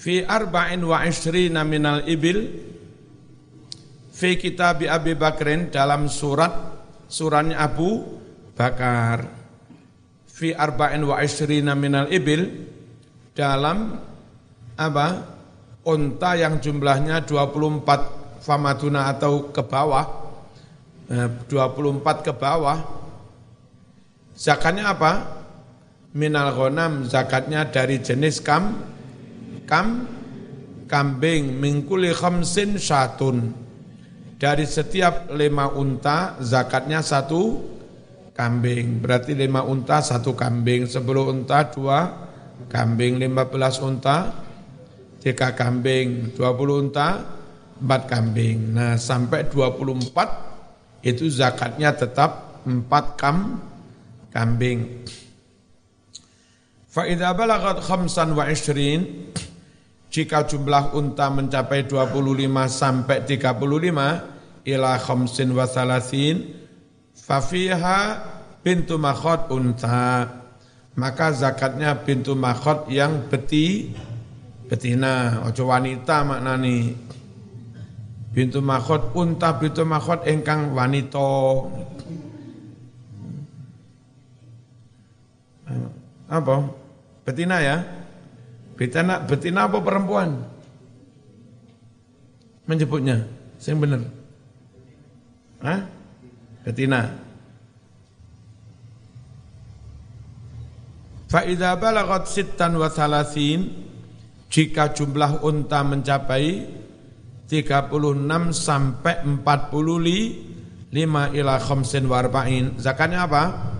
fi 0.00 0.24
arba'in 0.24 0.80
wa 0.80 1.04
ishrina 1.04 1.60
minal 1.66 2.06
ibil 2.08 2.38
fi 4.20 4.36
kitab 4.40 4.80
Abi 4.84 5.16
Bakrin 5.16 5.68
dalam 5.72 6.08
surat 6.08 6.52
suratnya 7.08 7.60
Abu 7.60 8.20
Bakar. 8.52 9.24
Fi 10.28 10.52
arba'in 10.56 11.04
wa 11.04 11.20
isrina 11.20 11.72
minal 11.72 12.08
ibil 12.12 12.68
dalam 13.32 13.96
apa? 14.76 15.08
Unta 15.80 16.36
yang 16.36 16.60
jumlahnya 16.60 17.24
24 17.24 18.44
famaduna 18.44 19.08
atau 19.08 19.48
ke 19.48 19.64
bawah 19.64 20.29
24 21.10 21.50
eh, 21.50 22.16
ke 22.22 22.32
bawah 22.32 22.78
zakatnya 24.38 24.94
apa 24.94 25.12
minal 26.14 26.54
ghanam 26.54 27.02
zakatnya 27.04 27.66
dari 27.66 27.98
jenis 27.98 28.38
kam 28.38 28.78
kam 29.66 30.06
kambing 30.86 31.58
mingkuli 31.58 32.14
khamsin 32.14 32.78
syatun 32.78 33.50
dari 34.40 34.64
setiap 34.64 35.28
lima 35.34 35.68
unta 35.68 36.40
zakatnya 36.40 37.04
satu 37.04 37.70
kambing. 38.40 39.04
Berarti 39.04 39.36
lima 39.36 39.60
unta 39.60 40.00
satu 40.00 40.32
kambing. 40.32 40.88
Sepuluh 40.88 41.28
unta 41.28 41.68
dua 41.68 42.08
kambing. 42.72 43.20
Lima 43.20 43.44
belas 43.44 43.76
unta 43.84 44.32
tiga 45.20 45.52
kambing. 45.52 46.32
Dua 46.32 46.56
puluh 46.56 46.88
unta 46.88 47.20
empat 47.76 48.08
kambing. 48.08 48.72
Nah 48.72 48.96
sampai 48.96 49.44
dua 49.52 49.76
puluh 49.76 50.00
empat 50.00 50.49
itu 51.00 51.28
zakatnya 51.32 51.96
tetap 51.96 52.62
empat 52.64 53.16
kam 53.16 53.60
kambing. 54.32 55.04
Fa'idha 56.90 57.30
balagat 57.32 57.86
khamsan 57.86 58.34
wa 58.34 58.50
ishrin, 58.50 59.30
jika 60.10 60.42
jumlah 60.42 60.90
unta 60.92 61.30
mencapai 61.30 61.86
25 61.86 62.50
sampai 62.66 63.22
35 63.22 64.66
ila 64.66 64.92
khamsin 64.98 65.48
wa 65.54 65.64
salasin 65.70 66.50
fafiha 67.14 68.00
pintu 68.66 68.98
makhot 68.98 69.54
unta. 69.54 70.42
Maka 70.98 71.30
zakatnya 71.30 71.94
pintu 72.02 72.34
makhot 72.34 72.90
yang 72.90 73.30
beti 73.30 73.94
betina. 74.66 75.46
Ojo 75.46 75.70
wanita 75.70 76.26
maknani 76.26 77.09
pintu 78.30 78.62
makhot 78.62 79.14
unta 79.14 79.54
pintu 79.58 79.82
makhot 79.82 80.22
engkang 80.26 80.70
wanita 80.74 81.66
apa 86.30 86.56
betina 87.26 87.58
ya 87.58 88.00
Betina, 88.80 89.20
betina 89.20 89.68
apa 89.68 89.76
perempuan? 89.84 90.40
Menyebutnya, 92.64 93.28
yang 93.60 93.76
benar. 93.76 94.08
Hah? 95.60 95.84
Betina. 96.64 97.12
Fa'idha 101.28 101.76
balagat 101.76 102.32
sittan 102.32 102.80
wa 102.80 102.88
jika 104.48 104.84
jumlah 104.96 105.44
unta 105.44 105.84
mencapai 105.84 106.79
36 107.50 108.54
sampai 108.54 109.26
45 109.26 110.94
ila 111.34 111.54
khamsin 111.58 112.06
warba'in. 112.06 112.78
Zakatnya 112.78 113.26
apa? 113.26 113.74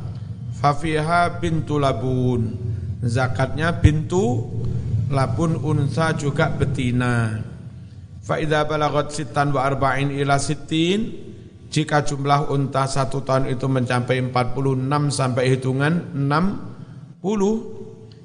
Fafiha 0.58 1.38
bintu 1.38 1.78
labun. 1.78 2.58
Zakatnya 3.06 3.78
bintu 3.78 4.42
lapun 5.10 5.54
unsa 5.62 6.18
juga 6.18 6.50
betina. 6.50 7.46
Faida 8.20 8.66
balagot 8.66 9.10
sitan 9.10 9.50
wa 9.50 9.66
arba'in 9.66 10.14
ila 10.14 10.38
sitin, 10.38 11.30
jika 11.70 12.06
jumlah 12.06 12.50
unta 12.52 12.86
satu 12.86 13.22
tahun 13.26 13.50
itu 13.50 13.66
mencapai 13.66 14.18
46 14.30 15.10
sampai 15.10 15.44
hitungan 15.50 16.14
60, 16.14 17.24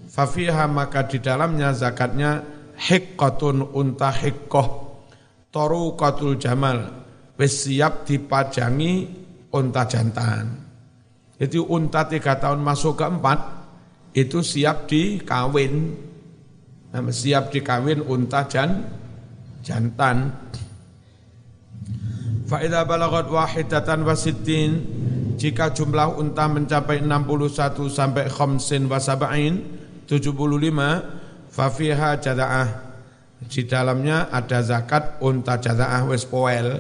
fafiha 0.10 0.66
maka 0.70 1.08
di 1.10 1.18
dalamnya 1.24 1.74
zakatnya 1.74 2.44
hikkotun 2.76 3.72
unta 3.74 4.12
hikkoh, 4.12 4.85
toru 5.56 5.96
kotul 5.96 6.36
jamal, 6.36 6.84
wis 7.40 7.64
siap 7.64 8.04
dipajangi 8.04 9.08
unta 9.56 9.88
jantan. 9.88 10.52
Jadi 11.40 11.64
unta 11.64 12.04
tiga 12.12 12.36
tahun 12.36 12.60
masuk 12.60 13.00
ke 13.00 13.08
empat, 13.08 13.40
itu 14.12 14.44
siap 14.44 14.92
dikawin 14.92 15.96
nah, 16.92 17.08
siap 17.08 17.56
dikawin 17.56 18.04
unta 18.04 18.44
dan 18.52 18.84
jantan. 19.64 20.36
Faida 22.46 22.84
balagot 22.84 23.32
wahidatan 23.32 24.04
wasitin 24.04 24.84
jika 25.40 25.72
jumlah 25.72 26.20
unta 26.20 26.52
mencapai 26.52 27.00
61 27.00 27.90
sampai 27.90 28.28
khamsin 28.30 28.86
wasaba'in 28.86 29.60
75 30.06 31.50
fafiha 31.50 32.22
jada'ah 32.22 32.85
di 33.44 33.68
dalamnya 33.68 34.32
ada 34.32 34.64
zakat 34.64 35.20
unta 35.20 35.60
jada'ah 35.60 36.08
wes 36.08 36.24
poel. 36.24 36.80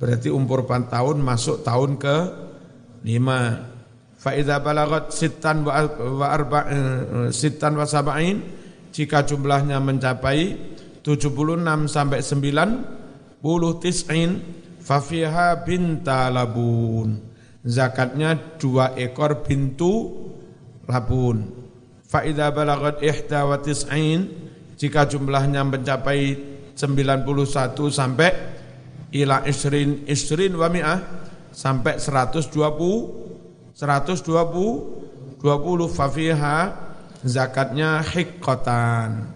Berarti 0.00 0.32
umur 0.32 0.66
4 0.66 0.90
tahun 0.90 1.16
masuk 1.22 1.62
tahun 1.62 2.00
ke 2.00 2.16
5 3.06 3.72
faida 4.22 4.62
balagot 4.62 5.10
sitan 5.10 5.66
wa, 5.66 5.74
arba 6.30 6.70
eh, 6.70 7.30
sitan 7.34 7.74
wasaba'in 7.74 8.38
jika 8.94 9.26
jumlahnya 9.26 9.82
mencapai 9.82 10.54
76 11.02 11.90
sampai 11.90 12.22
90 12.22 13.82
tis'in 13.82 14.30
fafiha 14.78 15.66
binta 15.66 16.30
labun. 16.30 17.30
Zakatnya 17.62 18.58
dua 18.58 18.94
ekor 18.98 19.46
bintu 19.46 20.10
labun. 20.86 21.62
Faida 22.06 22.50
balagat 22.50 23.02
ihda 23.02 23.46
wa 23.46 23.58
tis'in 23.58 24.41
jika 24.82 25.06
jumlahnya 25.06 25.62
mencapai 25.62 26.34
91 26.74 27.78
sampai 27.86 28.34
ila 29.14 29.46
isrin 29.46 30.02
isrin 30.10 30.58
wa 30.58 30.66
mi'ah 30.66 30.98
sampai 31.54 32.02
120 32.02 32.50
120 32.50 33.78
20 35.38 35.86
fafiha 35.86 36.58
zakatnya 37.22 38.02
hikotan 38.02 39.30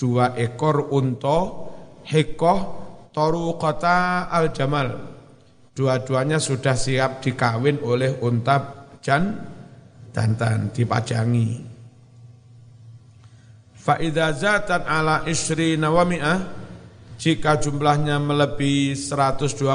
dua 0.00 0.32
ekor 0.40 0.88
unta 0.96 1.68
hikoh 2.08 2.60
toru 3.12 3.60
kota 3.60 4.32
al 4.32 4.48
jamal 4.56 4.88
dua-duanya 5.76 6.40
sudah 6.40 6.72
siap 6.72 7.20
dikawin 7.20 7.84
oleh 7.84 8.16
unta 8.24 8.88
jan 9.04 9.44
dantan 10.08 10.72
dipajangi 10.72 11.69
Fa'idha 13.90 14.30
zatan 14.30 14.86
ala 14.86 15.26
isri 15.26 15.74
nawami'ah 15.74 16.38
jika 17.18 17.58
jumlahnya 17.58 18.22
melebihi 18.22 18.94
120 18.94 19.66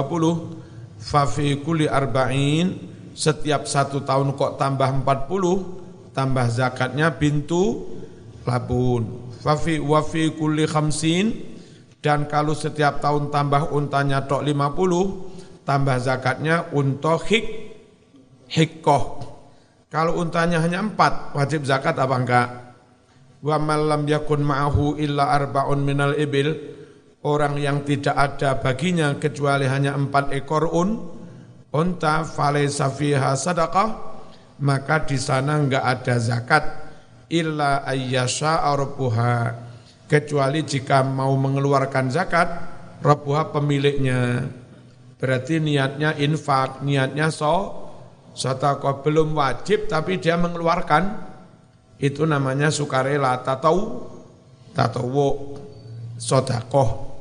fafi 1.04 1.60
kuli 1.60 1.84
arba'in 1.84 2.80
setiap 3.12 3.68
satu 3.68 4.08
tahun 4.08 4.40
kok 4.40 4.56
tambah 4.56 5.04
40 5.04 6.16
tambah 6.16 6.48
zakatnya 6.48 7.12
bintu 7.12 7.92
labun. 8.48 9.36
Wafi 9.44 9.84
wafi 9.84 10.32
kulli 10.32 10.64
khamsin 10.64 11.36
dan 12.00 12.32
kalau 12.32 12.56
setiap 12.56 13.04
tahun 13.04 13.36
tambah 13.36 13.76
untanya 13.76 14.24
tok 14.24 14.48
50 14.48 15.68
tambah 15.68 15.98
zakatnya 16.00 16.72
unta 16.72 17.20
hik 17.20 17.46
hikkoh. 18.48 19.28
Kalau 19.92 20.24
untanya 20.24 20.64
hanya 20.64 20.80
empat 20.80 21.36
wajib 21.36 21.68
zakat 21.68 22.00
apa 22.00 22.16
enggak? 22.16 22.65
Wa 23.46 23.62
malam 23.62 24.10
yakun 24.10 24.42
ma'ahu 24.42 24.98
illa 24.98 25.38
arba'un 25.38 25.86
minal 25.86 26.18
ibil. 26.18 26.74
Orang 27.22 27.62
yang 27.62 27.86
tidak 27.86 28.18
ada 28.18 28.58
baginya 28.58 29.18
kecuali 29.22 29.70
hanya 29.70 29.94
empat 29.94 30.34
ekor 30.34 30.70
un 30.74 30.90
unta 31.74 32.22
falaysa 32.22 32.90
fiha 32.94 33.34
sadaqah 33.34 33.90
maka 34.62 35.10
di 35.10 35.18
sana 35.18 35.58
enggak 35.58 35.82
ada 35.82 36.16
zakat 36.22 36.64
illa 37.30 37.86
ayyasha 37.86 38.66
rabbuha. 38.66 39.62
Kecuali 40.06 40.62
jika 40.66 41.02
mau 41.02 41.34
mengeluarkan 41.38 42.14
zakat 42.14 42.50
rabbuha 43.02 43.54
pemiliknya. 43.54 44.46
Berarti 45.18 45.62
niatnya 45.62 46.18
infak 46.18 46.82
niatnya 46.86 47.30
so 47.34 47.86
sedekah 48.38 49.02
belum 49.02 49.34
wajib 49.34 49.90
tapi 49.90 50.22
dia 50.22 50.38
mengeluarkan 50.38 51.35
itu 52.02 52.28
namanya 52.28 52.72
sukarela 52.74 53.40
tatau 53.44 54.08
tatawu 54.76 55.60
sodakoh. 56.20 57.16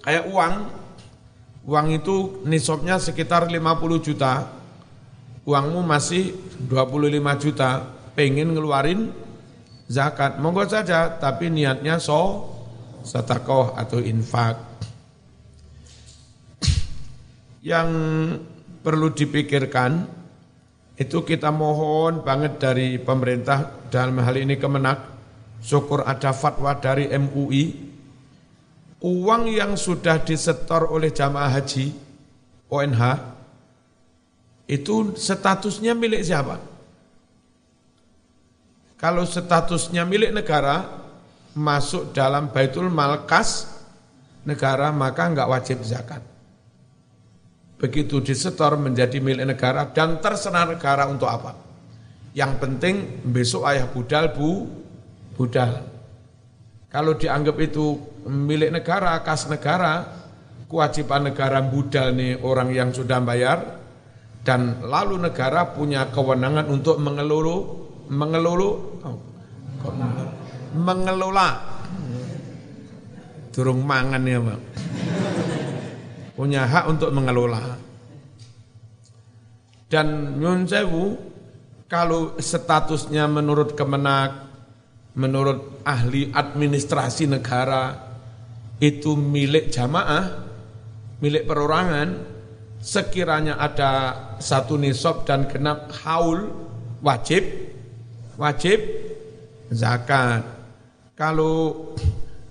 Kayak 0.00 0.24
uang 0.32 0.54
uang 1.68 1.86
itu 1.92 2.40
nisabnya 2.48 2.96
sekitar 2.96 3.48
50 3.48 4.00
juta. 4.00 4.48
Uangmu 5.40 5.80
masih 5.80 6.36
25 6.68 7.16
juta, 7.40 7.80
pengen 8.12 8.52
ngeluarin 8.52 9.08
zakat, 9.88 10.36
monggo 10.36 10.68
saja, 10.68 11.16
tapi 11.16 11.48
niatnya 11.48 11.96
so, 11.96 12.44
satakoh 13.02 13.72
atau 13.72 13.98
infak. 14.04 14.70
yang 17.60 17.88
perlu 18.80 19.12
dipikirkan 19.12 20.08
itu 21.00 21.24
kita 21.24 21.48
mohon 21.48 22.20
banget 22.20 22.60
dari 22.60 23.00
pemerintah 23.00 23.88
dalam 23.88 24.20
hal 24.20 24.36
ini 24.36 24.60
Kemenak, 24.60 25.00
syukur 25.64 26.04
ada 26.04 26.36
fatwa 26.36 26.76
dari 26.76 27.08
MUI, 27.08 27.64
uang 29.00 29.48
yang 29.48 29.80
sudah 29.80 30.20
disetor 30.20 30.92
oleh 30.92 31.08
jamaah 31.08 31.56
haji 31.56 31.96
ONH 32.68 33.02
itu 34.68 35.16
statusnya 35.16 35.96
milik 35.96 36.20
siapa? 36.20 36.60
Kalau 39.00 39.24
statusnya 39.24 40.04
milik 40.04 40.36
negara 40.36 40.84
masuk 41.56 42.12
dalam 42.12 42.52
baitul 42.52 42.92
malkas 42.92 43.72
negara 44.44 44.92
maka 44.92 45.32
enggak 45.32 45.48
wajib 45.48 45.80
zakat 45.80 46.20
begitu 47.80 48.20
disetor 48.20 48.76
menjadi 48.76 49.18
milik 49.24 49.56
negara 49.56 49.88
dan 49.88 50.20
terserah 50.20 50.68
negara 50.68 51.08
untuk 51.08 51.32
apa. 51.32 51.56
Yang 52.36 52.52
penting 52.60 52.94
besok 53.24 53.64
ayah 53.72 53.88
budal 53.88 54.36
bu 54.36 54.68
budal. 55.34 55.88
Kalau 56.92 57.16
dianggap 57.16 57.56
itu 57.58 57.96
milik 58.28 58.70
negara, 58.70 59.16
kas 59.24 59.48
negara, 59.48 60.04
kewajiban 60.70 61.32
negara 61.32 61.58
budal 61.64 62.12
nih 62.14 62.38
orang 62.44 62.70
yang 62.70 62.94
sudah 62.94 63.18
bayar 63.24 63.80
dan 64.46 64.78
lalu 64.86 65.18
negara 65.18 65.72
punya 65.74 66.08
kewenangan 66.14 66.70
untuk 66.70 66.96
mengelola 67.02 67.56
mengelola 68.10 68.70
oh, 69.04 69.18
mengelola 70.74 71.48
turung 73.50 73.82
mangan 73.82 74.22
ya 74.22 74.38
Bang 74.38 74.62
punya 76.34 76.66
hak 76.66 76.84
untuk 76.90 77.10
mengelola. 77.10 77.78
Dan 79.90 80.38
nyun 80.38 80.70
sewu, 80.70 81.18
kalau 81.90 82.38
statusnya 82.38 83.26
menurut 83.26 83.74
Kemenak, 83.74 84.46
menurut 85.18 85.82
ahli 85.82 86.30
administrasi 86.30 87.26
negara, 87.26 87.98
itu 88.78 89.18
milik 89.18 89.74
jamaah, 89.74 90.46
milik 91.18 91.44
perorangan, 91.44 92.08
sekiranya 92.80 93.58
ada 93.58 93.92
satu 94.38 94.78
nisab 94.80 95.26
dan 95.26 95.50
genap 95.50 95.92
haul, 96.06 96.48
wajib, 97.02 97.44
wajib 98.40 98.78
zakat. 99.68 100.46
Kalau 101.18 101.92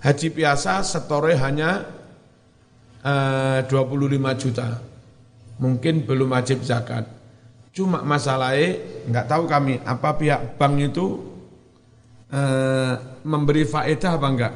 haji 0.03 0.27
biasa 0.29 0.85
setore 0.85 1.33
hanya 1.39 1.98
Eh, 2.99 3.63
uh, 3.63 3.71
25 3.71 4.35
juta. 4.35 4.75
Mungkin 5.59 6.03
belum 6.03 6.35
wajib 6.35 6.67
zakat. 6.67 7.07
Cuma 7.71 8.03
masalahnya 8.03 8.75
nggak 9.07 9.27
tahu 9.27 9.43
kami 9.47 9.79
apa 9.88 10.19
pihak 10.19 10.59
bank 10.59 10.91
itu 10.91 11.05
uh, 12.27 12.93
memberi 13.23 13.63
faedah 13.63 14.19
apa 14.19 14.27
enggak. 14.27 14.53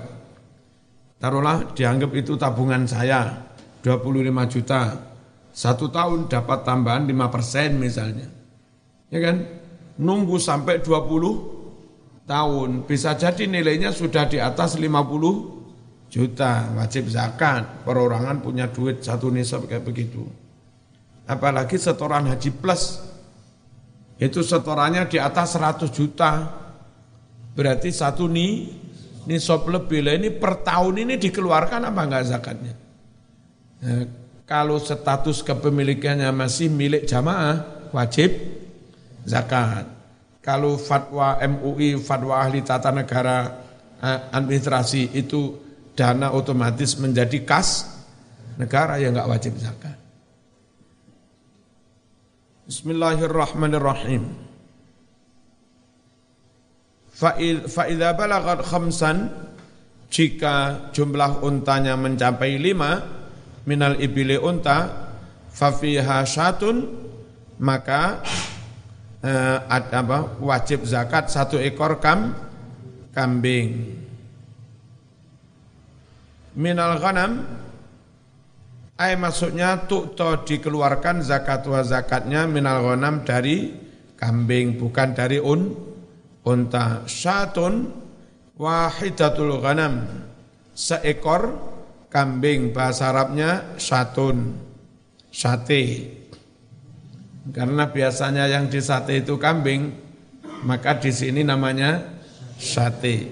Taruhlah 1.23 1.71
dianggap 1.71 2.11
itu 2.19 2.35
tabungan 2.35 2.83
saya 2.83 3.47
25 3.79 4.53
juta. 4.59 4.81
Satu 5.55 5.87
tahun 5.87 6.27
dapat 6.27 6.67
tambahan 6.67 7.07
5 7.07 7.15
persen 7.31 7.79
misalnya. 7.79 8.27
Ya 9.07 9.23
kan? 9.23 9.39
Nunggu 10.03 10.35
sampai 10.35 10.83
20 10.83 12.27
tahun. 12.27 12.83
Bisa 12.83 13.15
jadi 13.15 13.47
nilainya 13.47 13.95
sudah 13.95 14.27
di 14.27 14.41
atas 14.41 14.75
50 14.75 15.62
juta 16.13 16.69
wajib 16.77 17.09
zakat 17.09 17.81
perorangan 17.81 18.37
punya 18.37 18.69
duit 18.69 19.01
satu 19.01 19.33
nisab 19.33 19.65
kayak 19.65 19.81
begitu. 19.81 20.21
Apalagi 21.25 21.81
setoran 21.81 22.29
haji 22.29 22.53
plus. 22.53 23.01
Itu 24.21 24.45
setorannya 24.45 25.09
di 25.09 25.17
atas 25.17 25.57
100 25.57 25.89
juta. 25.89 26.53
Berarti 27.57 27.89
satu 27.89 28.29
nih 28.29 28.69
nisab 29.25 29.65
lebih. 29.65 30.05
Lah 30.05 30.13
ini 30.13 30.29
per 30.29 30.61
tahun 30.61 31.01
ini 31.01 31.17
dikeluarkan 31.17 31.89
apa 31.89 32.01
enggak 32.05 32.29
zakatnya? 32.29 32.73
Nah, 33.81 34.05
kalau 34.45 34.77
status 34.77 35.41
kepemilikannya 35.41 36.29
masih 36.29 36.69
milik 36.69 37.09
jamaah 37.09 37.89
wajib 37.89 38.37
zakat. 39.25 39.89
Kalau 40.45 40.77
fatwa 40.77 41.41
MUI 41.41 41.97
fatwa 41.97 42.37
ahli 42.37 42.61
tata 42.61 42.93
negara 42.93 43.49
eh, 43.97 44.19
administrasi 44.29 45.15
itu 45.17 45.62
dana 45.93 46.33
otomatis 46.33 46.97
menjadi 46.97 47.45
kas 47.45 47.85
negara 48.57 48.97
yang 48.97 49.17
enggak 49.17 49.29
wajib 49.29 49.53
zakat. 49.57 49.97
Bismillahirrahmanirrahim. 52.63 54.23
Fa'idha 57.69 58.09
balagat 58.17 58.65
khamsan, 58.65 59.29
jika 60.09 60.89
jumlah 60.91 61.45
untanya 61.45 61.93
mencapai 61.93 62.57
lima, 62.57 62.99
minal 63.69 63.95
ibili 64.01 64.35
unta, 64.35 64.89
fafiha 65.53 66.25
syatun, 66.25 66.89
maka 67.61 68.25
eh, 69.21 69.59
apa, 69.69 70.41
wajib 70.41 70.89
zakat 70.89 71.29
satu 71.29 71.61
ekor 71.61 72.01
kam, 72.01 72.33
kambing 73.13 74.02
minal 76.57 76.97
ghanam. 77.01 77.45
Ay 78.93 79.17
maksudnya 79.17 79.89
tukto 79.89 80.45
dikeluarkan 80.45 81.25
zakat 81.25 81.65
wa 81.65 81.81
zakatnya 81.81 82.45
minal 82.45 82.85
ghanam 82.85 83.25
dari 83.25 83.73
kambing 84.15 84.77
bukan 84.77 85.17
dari 85.17 85.41
un 85.41 85.73
unta. 86.45 87.03
Syatun 87.09 87.89
wahidatul 88.57 89.59
ghanam. 89.59 90.05
Seekor 90.73 91.57
kambing 92.09 92.73
bahasa 92.73 93.09
Arabnya 93.09 93.77
syatun. 93.81 94.53
Sate. 95.33 96.13
Karena 97.49 97.89
biasanya 97.89 98.45
yang 98.45 98.69
di 98.69 98.79
sate 98.79 99.25
itu 99.25 99.35
kambing 99.41 99.89
maka 100.63 100.95
di 100.95 101.11
sini 101.11 101.43
namanya 101.43 101.99
sate. 102.55 103.27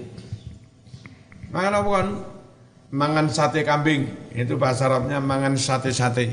Bukan 1.48 2.31
mangan 2.92 3.32
sate 3.32 3.64
kambing. 3.64 4.06
Itu 4.36 4.60
bahasa 4.60 4.86
Arabnya 4.86 5.18
mangan 5.18 5.56
sate-sate. 5.56 6.28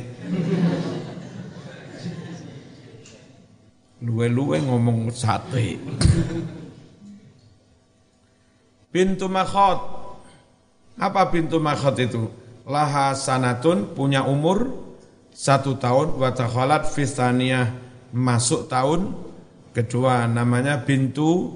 Luwe-luwe 4.04 4.64
ngomong 4.64 5.12
sate. 5.12 5.80
Pintu 8.92 9.28
makhot. 9.32 9.80
Apa 11.00 11.32
pintu 11.32 11.64
makhot 11.64 11.96
itu? 12.00 12.28
Laha 12.68 13.16
sanatun 13.16 13.96
punya 13.96 14.28
umur 14.28 14.68
satu 15.32 15.80
tahun 15.80 16.20
watakhalat 16.20 16.86
fistaniyah 16.92 17.72
masuk 18.12 18.68
tahun 18.68 19.16
kedua 19.72 20.28
namanya 20.28 20.84
pintu 20.84 21.56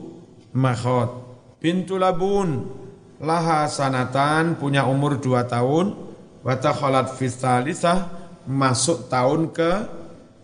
makhot. 0.56 1.22
Pintu 1.60 1.96
labun 1.96 2.83
laha 3.24 3.72
sanatan 3.72 4.60
punya 4.60 4.84
umur 4.84 5.18
dua 5.18 5.48
tahun. 5.48 5.96
Watakhalat 6.44 7.16
fistalisah 7.16 8.12
masuk 8.44 9.08
tahun 9.08 9.56
ke 9.56 9.72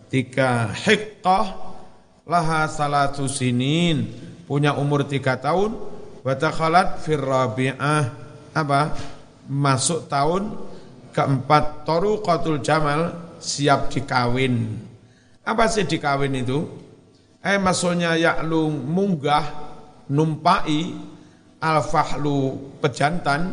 tiga. 0.08 0.72
Hiqqah 0.72 1.46
laha 2.24 2.64
salatu 2.72 3.28
sinin 3.28 4.08
punya 4.48 4.72
umur 4.80 5.04
tiga 5.04 5.36
tahun. 5.36 5.76
Watakhalat 6.24 7.04
firrabi'ah 7.04 8.02
apa? 8.56 8.96
Masuk 9.44 10.08
tahun 10.08 10.56
keempat. 11.12 11.84
Toruqatul 11.84 12.64
jamal 12.64 13.12
siap 13.36 13.92
dikawin. 13.92 14.80
Apa 15.44 15.68
sih 15.68 15.84
dikawin 15.84 16.32
itu? 16.32 16.64
Eh 17.44 17.56
maksudnya 17.56 18.16
ya'lu 18.16 18.68
munggah 18.68 19.44
numpai 20.12 21.09
al-fahlu 21.60 22.56
pejantan 22.80 23.52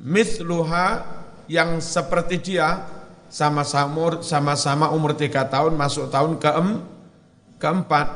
misluha 0.00 1.04
yang 1.46 1.78
seperti 1.78 2.40
dia 2.40 2.88
sama-sama 3.28 4.24
sama-sama 4.24 4.88
umur 4.90 5.12
tiga 5.12 5.44
tahun 5.44 5.76
masuk 5.76 6.08
tahun 6.08 6.40
keem, 6.40 6.68
keempat 7.60 8.06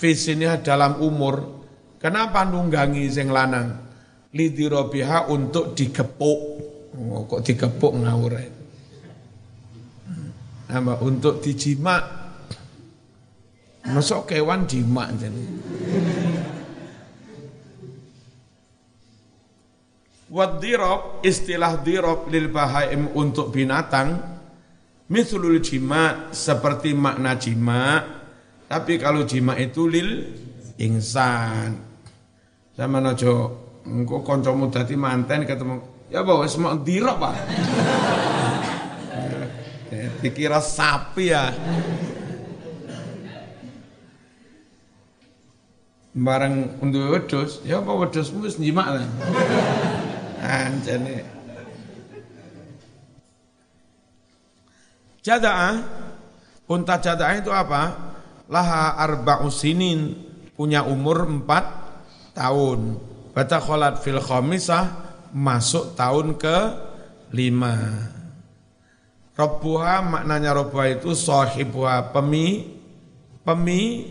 visinya 0.00 0.56
dalam 0.56 0.96
umur. 1.04 1.60
Kenapa 2.00 2.48
nunggangi 2.48 3.04
sing 3.12 3.28
lanang? 3.28 3.76
Lidirobiha 4.32 5.28
untuk 5.28 5.76
digepuk. 5.76 6.40
Oh, 6.96 7.28
kok 7.28 7.44
digepuk 7.44 7.92
ngawur 8.00 8.40
nama 10.70 10.94
untuk 11.02 11.42
dijimak. 11.42 12.22
Masuk 13.90 14.28
kewan 14.30 14.70
jimak 14.70 15.08
jadi 15.18 15.44
Wad 20.30 20.62
istilah 21.26 21.82
dirob 21.82 22.30
lil 22.30 22.54
bahaim 22.54 23.10
untuk 23.18 23.50
binatang 23.50 24.38
Mithlul 25.10 25.58
jima 25.58 26.30
seperti 26.30 26.94
makna 26.94 27.34
jima, 27.34 27.98
tapi 28.70 28.94
kalau 28.94 29.26
jima 29.26 29.58
itu 29.58 29.90
lil 29.90 30.22
insan. 30.78 31.74
Sama 32.78 33.02
nojo, 33.02 33.58
engko 33.82 34.22
kancamu 34.22 34.70
dadi 34.70 34.94
manten 34.94 35.42
ketemu, 35.42 36.06
ya 36.14 36.22
bawa 36.22 36.46
semua 36.46 36.78
dirok 36.78 37.16
Pak. 37.18 37.34
Dikira 40.22 40.62
sapi 40.62 41.26
ya. 41.26 41.50
Bareng 46.14 46.78
untuk 46.78 47.18
wedus, 47.18 47.66
ya 47.66 47.82
apa 47.82 47.90
wedusmu 47.98 48.46
wis 48.46 48.62
nyimak 48.62 48.94
lah. 48.94 49.06
Anjane. 50.40 51.20
Jada'ah, 55.20 55.76
unta 56.64 56.96
jada'ah 56.96 57.36
itu 57.36 57.52
apa? 57.52 57.82
Laha 58.48 58.96
arba'u 58.96 59.52
sinin, 59.52 60.16
punya 60.56 60.80
umur 60.88 61.28
empat 61.28 61.64
tahun. 62.32 62.96
Baca 63.36 63.58
kholat 63.60 64.00
fil 64.00 64.18
khomisah, 64.18 64.88
masuk 65.36 65.92
tahun 65.92 66.40
ke 66.40 66.56
lima. 67.36 67.76
Robbuha 69.36 70.02
maknanya 70.02 70.56
robbuha 70.56 71.00
itu 71.00 71.12
sohibuha 71.12 72.16
pemi, 72.16 72.76
pemi, 73.44 74.08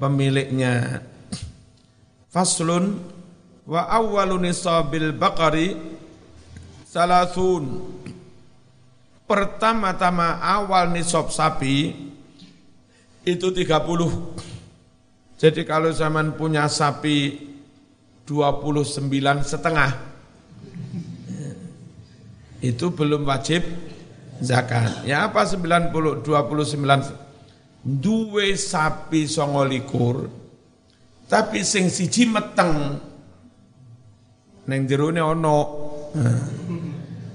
pemiliknya. 0.00 1.04
Faslun 2.32 3.15
wa 3.66 3.82
awwalu 3.90 4.46
nisabil 4.46 5.10
baqari 5.10 5.74
salasun 6.86 7.82
pertama-tama 9.26 10.38
awal 10.38 10.94
nisab 10.94 11.34
sapi 11.34 11.92
itu 13.26 13.50
30. 13.50 13.66
Jadi 15.36 15.66
kalau 15.66 15.90
zaman 15.90 16.38
punya 16.38 16.70
sapi 16.70 17.42
29 18.24 19.10
setengah 19.42 19.90
itu 22.62 22.86
belum 22.94 23.26
wajib 23.26 23.66
zakat. 24.40 25.04
Ya 25.04 25.26
apa 25.26 25.42
90 25.42 26.22
29 26.22 27.26
duwe 27.82 28.54
sapi 28.54 29.26
songo 29.26 29.66
likur 29.66 30.30
tapi 31.26 31.66
sing 31.66 31.90
siji 31.90 32.30
meteng 32.30 33.02
neng 34.66 34.86
jerone 34.86 35.22
ono. 35.22 35.58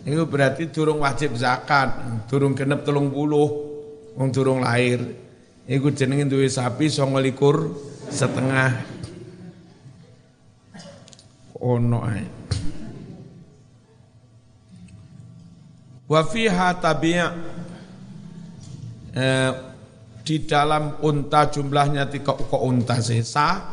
Itu 0.01 0.25
berarti 0.25 0.73
durung 0.73 1.05
wajib 1.05 1.37
zakat, 1.37 2.25
durung 2.25 2.57
genep 2.57 2.81
telung 2.81 3.13
puluh, 3.13 3.47
wong 4.17 4.29
durung 4.33 4.59
lahir. 4.65 4.99
Iku 5.69 5.93
jenengin 5.93 6.27
duwe 6.27 6.49
sapi 6.49 6.89
songo 6.89 7.21
likur 7.21 7.69
setengah. 8.09 8.81
Ono 11.61 11.99
ae. 12.01 12.25
Wa 16.11 16.27
fiha 16.27 16.75
tabi'a 16.75 17.27
eh, 19.15 19.51
di 20.25 20.35
dalam 20.43 20.99
unta 21.05 21.47
jumlahnya 21.47 22.09
tiga 22.11 22.35
kok 22.35 22.61
unta 22.61 22.99
sesa 22.99 23.63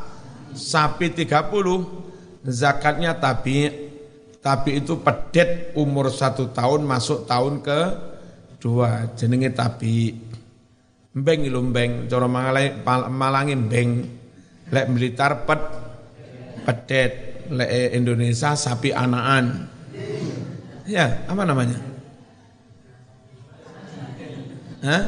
sapi 0.55 1.12
30 1.12 2.08
zakatnya 2.48 3.12
tabi' 3.20 3.88
tapi 4.40 4.80
itu 4.80 4.96
pedet 5.04 5.76
umur 5.76 6.08
satu 6.08 6.48
tahun 6.48 6.88
masuk 6.88 7.28
tahun 7.28 7.61
ke 7.61 7.80
dua. 8.56 9.12
Jenenge 9.12 9.52
tapi 9.52 10.16
mbeng 11.12 11.44
ilu 11.44 11.61
mbeng 11.68 12.08
cara 12.08 12.26
malangi 13.12 13.54
mbeng. 13.54 13.90
Lek 14.68 14.87
militar 14.92 15.48
pet 15.48 15.61
pedet 16.64 17.12
lek 17.52 17.92
Indonesia 17.92 18.56
sapi 18.56 18.92
anaan. 18.92 19.68
Ya 20.88 21.24
apa 21.28 21.44
namanya? 21.44 21.76
Hah? 24.84 25.02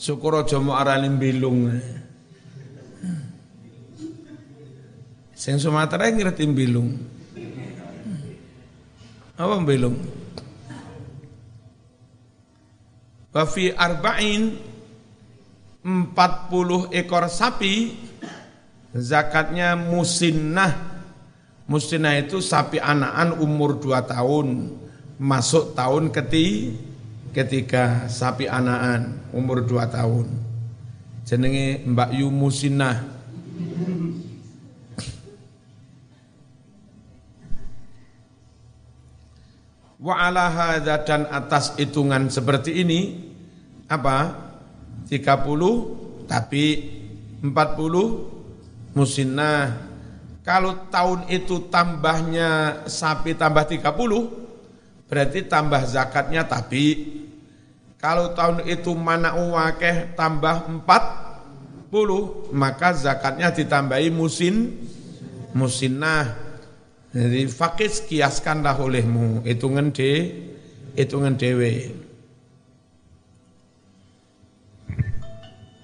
Syukur 0.00 0.34
aja 0.40 0.58
mau 0.58 0.74
arani 0.74 1.12
bilung. 1.14 1.72
Sing 5.42 5.58
Sumatera 5.58 6.06
ngerti 6.06 6.46
bilung. 6.54 7.02
Apa 9.34 9.58
bilung? 9.58 9.98
Wa 13.34 13.42
arba'in 13.74 14.54
40 15.82 16.94
ekor 16.94 17.26
sapi 17.26 17.90
zakatnya 18.94 19.74
musinnah. 19.74 21.02
Musinnah 21.66 22.22
itu 22.22 22.38
sapi 22.38 22.78
anakan 22.78 23.42
umur 23.42 23.82
2 23.82 23.98
tahun 23.98 24.78
masuk 25.18 25.74
tahun 25.74 26.14
keti 26.14 26.78
ketiga 27.34 28.06
sapi 28.06 28.46
anakan 28.46 29.18
umur 29.34 29.66
2 29.66 29.90
tahun. 29.90 30.30
Jenenge 31.26 31.82
Mbak 31.82 32.10
Yu 32.14 32.30
Musinnah. 32.30 33.10
Wa 40.02 40.18
ala 40.18 40.50
hadha 40.50 40.98
dan 41.06 41.30
atas 41.30 41.78
hitungan 41.78 42.26
seperti 42.26 42.82
ini 42.82 43.22
apa? 43.86 44.34
30 45.06 46.26
tapi 46.26 46.64
40 47.38 48.98
musinnah. 48.98 49.78
Kalau 50.42 50.90
tahun 50.90 51.30
itu 51.30 51.70
tambahnya 51.70 52.82
sapi 52.90 53.38
tambah 53.38 53.62
30 53.62 54.42
berarti 55.06 55.46
tambah 55.46 55.86
zakatnya 55.86 56.50
tapi 56.50 56.84
kalau 58.02 58.34
tahun 58.34 58.66
itu 58.66 58.90
mana 58.98 59.38
uwakeh 59.38 60.18
tambah 60.18 60.66
40 60.82 62.50
maka 62.50 62.90
zakatnya 62.90 63.54
ditambahi 63.54 64.10
musin 64.10 64.82
musinnah 65.54 66.51
jadi 67.12 67.44
fakis 67.44 68.08
kiaskanlah 68.08 68.80
olehmu 68.80 69.44
hitungan 69.44 69.92
de 69.92 70.32
hitungan 70.96 71.36
dewe. 71.36 71.92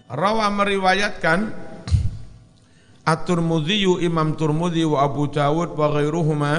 Rawa 0.09 0.49
meriwayatkan 0.49 1.53
At-Turmudzi 3.05 3.85
Imam 4.05 4.41
Turmudzi 4.41 4.89
wa 4.89 5.05
Abu 5.05 5.29
Dawud 5.29 5.77
wa 5.77 5.87
ghairuhuma 5.93 6.53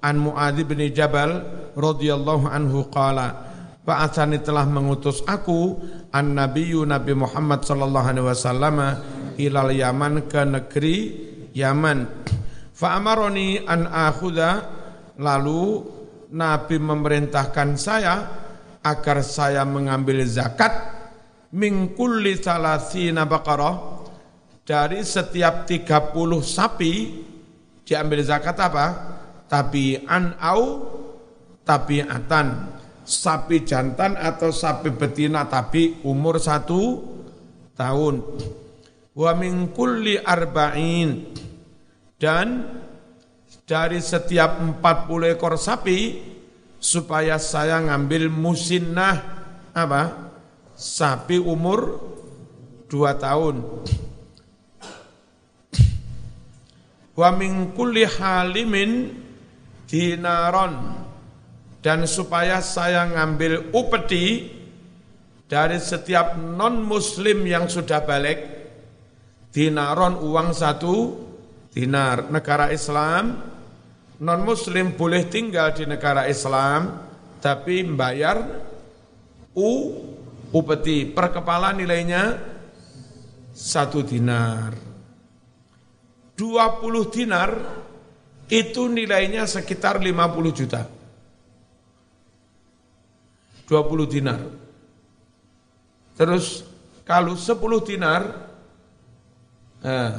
an 0.00 0.14
Muadz 0.16 0.64
bin 0.64 0.80
Jabal 0.96 1.44
radhiyallahu 1.76 2.48
anhu 2.48 2.88
qala 2.88 3.48
Ba'atsani 3.88 4.44
telah 4.44 4.68
mengutus 4.68 5.24
aku 5.24 5.80
an 6.12 6.36
nabiyyu 6.36 6.84
Nabi 6.84 7.16
Muhammad 7.16 7.64
sallallahu 7.64 8.04
alaihi 8.04 8.28
wasallam 8.28 8.76
ilal 9.40 9.72
Yaman 9.72 10.28
ke 10.28 10.44
negeri 10.44 10.96
Yaman 11.56 12.04
Fa'amaroni 12.78 13.66
an 13.66 13.90
akhudha. 13.90 14.50
Lalu 15.18 15.62
Nabi 16.30 16.78
memerintahkan 16.78 17.74
saya 17.74 18.14
agar 18.86 19.26
saya 19.26 19.66
mengambil 19.66 20.22
zakat 20.22 20.70
min 21.58 21.98
kulli 21.98 22.38
salasina 22.38 23.26
baqarah. 23.26 24.06
Dari 24.62 25.02
setiap 25.02 25.66
30 25.66 26.14
sapi 26.44 26.92
diambil 27.82 28.20
zakat 28.22 28.54
apa? 28.62 28.86
Tabi'an 29.48 30.38
au 30.38 30.62
tabi'atan 31.64 32.46
sapi 33.00 33.64
jantan 33.64 34.14
atau 34.20 34.52
sapi 34.52 34.92
betina 34.92 35.48
tapi 35.48 36.04
umur 36.04 36.36
satu 36.36 37.00
tahun. 37.74 38.14
Wa 39.16 39.32
min 39.34 39.72
kulli 39.72 40.20
arba'in 40.20 41.47
dan 42.18 42.66
dari 43.62 44.02
setiap 44.02 44.58
40 44.58 45.38
ekor 45.38 45.54
sapi 45.54 46.18
supaya 46.82 47.38
saya 47.38 47.78
ngambil 47.78 48.26
musinnah 48.26 49.16
apa? 49.70 50.34
Sapi 50.74 51.38
umur 51.38 51.98
2 52.90 53.22
tahun. 53.22 53.56
Wa 57.18 57.34
min 57.34 57.74
kulli 57.74 58.06
halimin 58.06 59.10
dinaron 59.90 60.74
dan 61.82 62.06
supaya 62.06 62.62
saya 62.62 63.10
ngambil 63.10 63.74
upeti 63.74 64.54
dari 65.48 65.78
setiap 65.82 66.38
non 66.38 66.82
muslim 66.84 67.42
yang 67.42 67.66
sudah 67.66 68.04
balik 68.06 68.38
dinaron 69.50 70.20
uang 70.20 70.54
satu 70.54 71.27
dinar 71.72 72.32
negara 72.32 72.72
Islam 72.72 73.36
non 74.18 74.40
muslim 74.42 74.98
boleh 74.98 75.30
tinggal 75.30 75.70
di 75.76 75.86
negara 75.86 76.26
Islam 76.26 77.06
tapi 77.38 77.86
membayar 77.86 78.42
u 79.54 79.70
upeti 80.50 81.06
per 81.06 81.30
kepala 81.30 81.70
nilainya 81.70 82.38
satu 83.52 84.06
dinar. 84.06 84.70
20 86.38 87.10
dinar 87.10 87.50
itu 88.46 88.86
nilainya 88.86 89.42
sekitar 89.50 89.98
50 89.98 90.54
juta. 90.54 90.86
20 93.66 94.06
dinar. 94.06 94.40
Terus 96.14 96.62
kalau 97.02 97.34
10 97.34 97.82
dinar, 97.82 98.22
eh, 99.82 100.14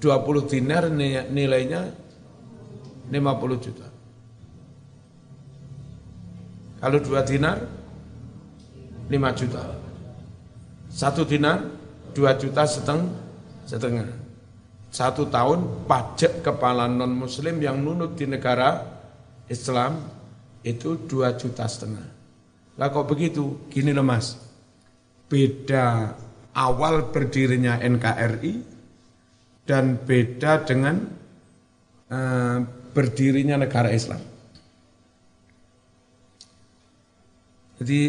20 0.00 0.50
dinar 0.50 0.88
nilainya 1.28 1.82
50 3.12 3.64
juta. 3.64 3.86
Kalau 6.82 6.98
2 6.98 7.30
dinar, 7.30 7.62
5 9.06 9.38
juta. 9.38 9.62
Satu 10.90 11.22
dinar, 11.22 11.62
2 12.10 12.42
juta 12.42 12.66
seteng, 12.66 13.06
setengah. 13.68 14.10
Satu 14.90 15.30
tahun 15.30 15.86
pajak 15.86 16.42
kepala 16.42 16.90
non 16.90 17.14
muslim 17.14 17.62
yang 17.62 17.80
nunut 17.80 18.18
di 18.18 18.26
negara 18.26 18.82
Islam 19.46 20.04
itu 20.66 21.06
2 21.06 21.38
juta 21.38 21.64
setengah. 21.70 22.06
Lah 22.76 22.88
kok 22.90 23.06
begitu? 23.08 23.68
Gini 23.70 23.94
loh 23.94 24.04
mas, 24.04 24.36
beda 25.30 26.18
awal 26.56 27.14
berdirinya 27.14 27.78
NKRI 27.78 28.71
dan 29.62 29.98
beda 30.02 30.66
dengan 30.66 30.96
uh, 32.10 32.58
berdirinya 32.92 33.56
negara 33.56 33.88
Islam. 33.94 34.20
Jadi 37.82 38.00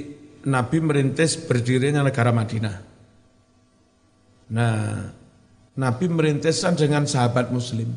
Nabi 0.44 0.78
merintis 0.84 1.40
berdirinya 1.40 2.04
negara 2.04 2.30
Madinah. 2.30 2.78
Nah, 4.54 5.10
Nabi 5.74 6.06
merintiskan 6.12 6.78
dengan 6.78 7.10
sahabat 7.10 7.50
Muslim. 7.50 7.90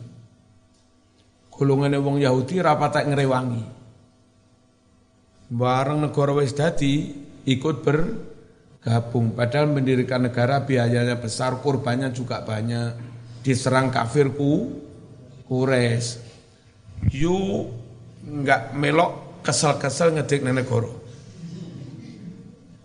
Golongan 1.53 1.97
wong 2.01 2.21
Yahudi 2.23 2.61
rapatak 2.61 3.09
ngerewangi. 3.09 3.65
Barang 5.53 6.01
negara 6.05 6.33
wis 6.37 6.57
dadi 6.57 7.13
ikut 7.45 7.85
bergabung. 7.85 9.37
Padahal 9.37 9.69
mendirikan 9.73 10.25
negara 10.25 10.65
biayanya 10.65 11.21
besar, 11.21 11.61
kurbannya 11.61 12.13
juga 12.13 12.41
banyak. 12.45 13.16
Diserang 13.47 13.95
kafirku, 13.95 14.75
kures. 15.47 16.19
You 17.15 17.71
nggak 18.27 18.75
melok 18.75 19.39
kesel-kesel 19.47 20.19
ngedik 20.19 20.43
negara 20.43 21.07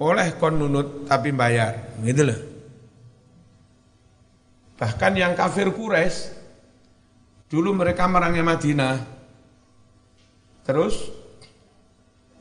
oleh 0.02 0.34
kon 0.42 0.58
nunut 0.58 1.06
tapi 1.06 1.30
bayar, 1.30 2.02
gitu 2.02 2.26
loh. 2.26 2.40
Bahkan 4.82 5.14
yang 5.14 5.38
kafir 5.38 5.70
Quraisy 5.70 6.34
dulu 7.46 7.78
mereka 7.78 8.10
merangnya 8.10 8.42
Madinah. 8.42 8.98
Terus 10.66 11.06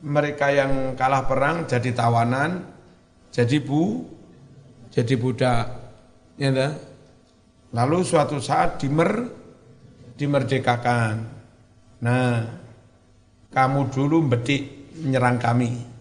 mereka 0.01 0.49
yang 0.49 0.97
kalah 0.97 1.29
perang 1.29 1.69
jadi 1.69 1.93
tawanan, 1.93 2.65
jadi 3.29 3.61
bu, 3.61 4.09
jadi 4.89 5.13
budak. 5.21 5.65
Ya 6.41 6.49
Lalu 7.71 7.97
suatu 8.03 8.37
saat 8.37 8.79
dimer 8.79 9.31
dimerdekakan. 10.19 11.15
Nah, 12.03 12.35
kamu 13.51 13.81
dulu 13.91 14.27
betik 14.27 14.91
menyerang 15.01 15.39
kami 15.39 15.91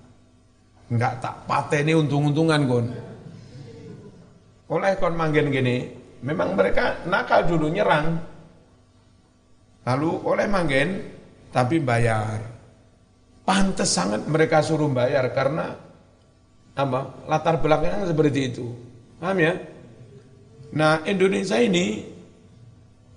Enggak 0.91 1.23
tak 1.23 1.47
pateni 1.47 1.95
untung-untungan 1.95 2.61
kon. 2.67 2.87
Oleh 4.75 4.99
kon 4.99 5.15
manggen 5.15 5.55
gini, 5.55 5.87
memang 6.27 6.59
mereka 6.59 7.07
nakal 7.07 7.47
dulu 7.47 7.71
nyerang. 7.71 8.19
Lalu 9.87 10.11
oleh 10.27 10.47
manggen 10.51 10.89
tapi 11.55 11.79
bayar. 11.79 12.43
Pantes 13.47 13.91
sangat 13.91 14.27
mereka 14.27 14.63
suruh 14.67 14.91
bayar 14.91 15.31
karena 15.31 15.75
apa? 16.75 17.01
Latar 17.31 17.63
belakangnya 17.63 18.11
seperti 18.11 18.41
itu. 18.51 18.67
Paham 19.23 19.39
ya? 19.39 19.55
Nah, 20.71 21.03
Indonesia 21.03 21.59
ini 21.59 22.07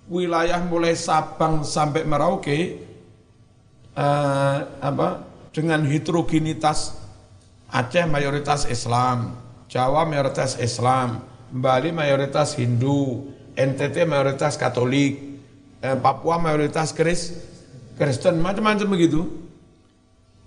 wilayah 0.10 0.58
mulai 0.66 0.98
Sabang 0.98 1.62
sampai 1.62 2.02
Merauke 2.04 2.60
uh, 3.94 4.58
apa? 4.82 5.30
dengan 5.54 5.86
heterogenitas 5.86 6.98
Aceh 7.74 8.06
mayoritas 8.06 8.70
Islam, 8.70 9.34
Jawa 9.66 10.06
mayoritas 10.06 10.62
Islam, 10.62 11.26
Bali 11.50 11.90
mayoritas 11.90 12.54
Hindu, 12.54 13.34
NTT 13.58 14.06
mayoritas 14.06 14.62
Katolik, 14.62 15.42
eh, 15.82 15.98
Papua 15.98 16.38
mayoritas 16.38 16.94
Kris, 16.94 17.34
Kristen, 17.98 18.38
macam-macam 18.46 18.94
begitu. 18.94 19.26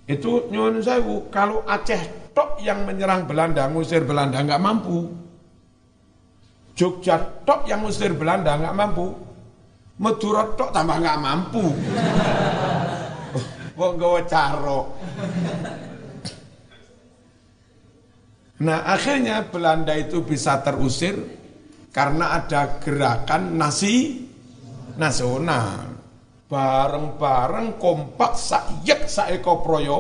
Itu 0.07 0.47
nyuwun 0.55 0.79
sewu, 0.79 1.27
kalau 1.35 1.67
Aceh 1.67 2.31
tok 2.31 2.63
yang 2.63 2.87
menyerang 2.87 3.27
Belanda, 3.27 3.67
ngusir 3.75 4.07
Belanda 4.07 4.39
nggak 4.39 4.63
mampu. 4.63 5.26
Jogja 6.77 7.17
tok 7.49 7.65
yang 7.65 7.81
ngusir 7.81 8.13
Belanda 8.13 8.61
nggak 8.61 8.77
mampu. 8.77 9.09
Madura 9.97 10.45
tok 10.53 10.77
tambah 10.77 11.01
nggak 11.01 11.21
mampu. 11.25 11.65
Wong 13.81 13.93
gawe 13.97 14.21
caro. 14.29 14.81
Nah 18.61 18.85
akhirnya 18.85 19.49
Belanda 19.49 19.97
itu 19.97 20.21
bisa 20.21 20.61
terusir 20.61 21.17
karena 21.93 22.45
ada 22.45 22.77
gerakan 22.77 23.57
nasi 23.57 24.29
nasional. 25.01 25.97
Bareng-bareng 26.47 27.81
kompak 27.81 28.39
sayak 28.39 29.11
saeko 29.11 29.65
proyo, 29.65 29.99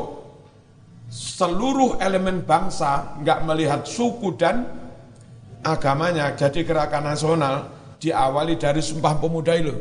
seluruh 1.10 1.98
elemen 1.98 2.46
bangsa 2.46 3.16
nggak 3.18 3.40
melihat 3.48 3.82
suku 3.82 4.36
dan 4.38 4.85
agamanya. 5.66 6.30
Jadi 6.38 6.62
gerakan 6.62 7.10
nasional 7.10 7.54
diawali 7.98 8.54
dari 8.54 8.78
Sumpah 8.78 9.18
Pemuda 9.18 9.52
itu. 9.58 9.74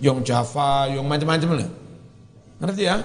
Yang 0.00 0.28
Java, 0.32 0.88
yang 0.88 1.04
macam-macam 1.04 1.60
lah. 1.60 1.70
Ngerti 2.60 2.82
ya? 2.84 2.96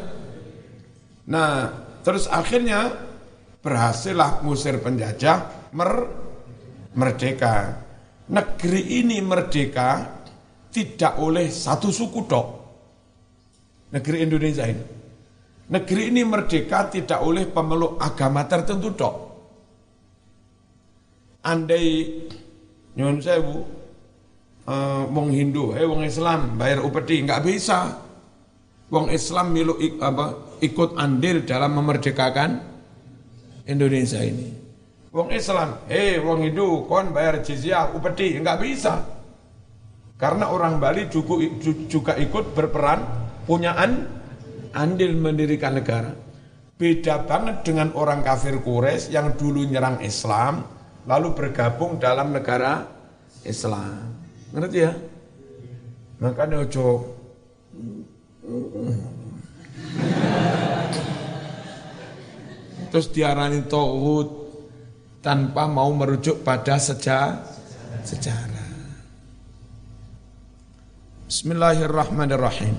Nah, 1.28 1.72
terus 2.04 2.28
akhirnya 2.28 2.92
berhasillah 3.64 4.44
ngusir 4.44 4.80
penjajah 4.80 5.72
mer 5.76 5.92
merdeka. 6.96 7.88
Negeri 8.32 9.04
ini 9.04 9.20
merdeka 9.20 10.20
tidak 10.72 11.20
oleh 11.20 11.52
satu 11.52 11.92
suku 11.92 12.20
dok. 12.28 12.48
Negeri 13.92 14.18
Indonesia 14.24 14.64
ini. 14.68 14.84
Negeri 15.72 16.12
ini 16.12 16.24
merdeka 16.24 16.92
tidak 16.92 17.24
oleh 17.24 17.48
pemeluk 17.48 18.00
agama 18.00 18.44
tertentu 18.48 18.92
dok. 18.96 19.16
Andai 21.42 22.06
nyun 22.94 23.18
sewu 23.18 23.66
uh, 24.70 25.04
wong 25.10 25.34
Hindu, 25.34 25.74
eh 25.74 25.86
wong 25.88 26.06
Islam 26.06 26.56
bayar 26.60 26.86
upeti 26.86 27.22
nggak 27.26 27.42
bisa. 27.42 27.98
Wong 28.92 29.08
Islam 29.08 29.56
milu 29.56 29.80
apa, 30.04 30.60
ikut 30.60 31.00
andil 31.00 31.48
dalam 31.48 31.80
memerdekakan 31.80 32.60
Indonesia 33.66 34.20
ini. 34.20 34.52
Wong 35.16 35.32
Islam, 35.32 35.88
eh 35.88 36.20
wong 36.20 36.44
Hindu 36.44 36.86
kon 36.92 37.16
bayar 37.16 37.40
jizyah 37.40 37.92
upeti, 37.96 38.36
enggak 38.36 38.60
bisa. 38.60 39.00
Karena 40.20 40.54
orang 40.54 40.78
Bali 40.78 41.10
juga, 41.10 41.42
juga 41.90 42.14
ikut 42.20 42.54
berperan 42.54 43.02
punya 43.44 43.74
an, 43.74 44.06
andil 44.76 45.18
mendirikan 45.18 45.80
negara. 45.80 46.14
Beda 46.78 47.26
banget 47.26 47.66
dengan 47.66 47.96
orang 47.98 48.22
kafir 48.22 48.60
Quraisy 48.62 49.16
yang 49.16 49.34
dulu 49.34 49.66
nyerang 49.66 50.04
Islam 50.06 50.62
lalu 51.06 51.34
bergabung 51.34 51.98
dalam 51.98 52.34
negara 52.34 52.86
Islam. 53.46 54.14
Ngerti 54.52 54.78
ya? 54.78 54.94
Makanya 56.22 56.62
ojo 56.62 57.18
terus 62.92 63.08
diarani 63.16 63.64
tauhid 63.66 64.30
tanpa 65.24 65.66
mau 65.66 65.90
merujuk 65.96 66.44
pada 66.44 66.76
sejarah 66.76 67.40
sejarah. 68.04 68.70
Bismillahirrahmanirrahim. 71.32 72.76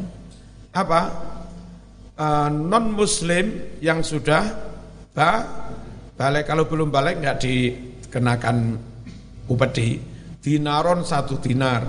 Apa? 0.77 1.01
Uh, 2.13 2.53
e, 2.53 2.53
non 2.53 2.93
muslim 2.93 3.73
yang 3.81 4.05
sudah 4.05 4.45
ba, 5.17 5.41
balik 6.21 6.53
kalau 6.53 6.69
belum 6.69 6.93
balik 6.93 7.25
nggak 7.25 7.41
dikenakan 8.13 8.77
upeti 9.49 9.97
dinaron 10.45 11.01
satu 11.01 11.41
dinar. 11.41 11.81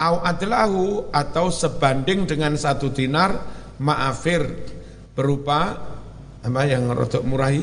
Au 0.00 0.24
adlahu 0.24 1.12
atau 1.12 1.52
sebanding 1.52 2.24
dengan 2.24 2.56
satu 2.56 2.88
dinar 2.88 3.36
maafir 3.76 4.40
berupa 5.12 5.76
apa 6.40 6.62
yang 6.64 6.88
rodok 6.88 7.22
murahi? 7.28 7.60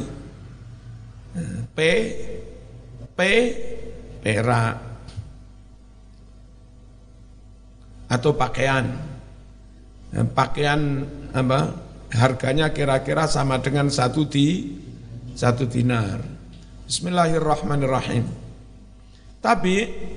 P 1.73 1.79
P 3.17 3.19
perak. 4.21 4.75
Atau 8.05 8.37
pakaian. 8.37 8.85
Pakaian 10.13 11.05
apa 11.33 11.73
harganya 12.13 12.69
kira-kira 12.69 13.25
sama 13.25 13.57
dengan 13.57 13.89
satu 13.89 14.25
di 14.29 14.77
satu 15.37 15.69
dinar 15.69 16.38
Bismillahirrahmanirrahim. 16.89 18.25
Tapi 19.37 19.75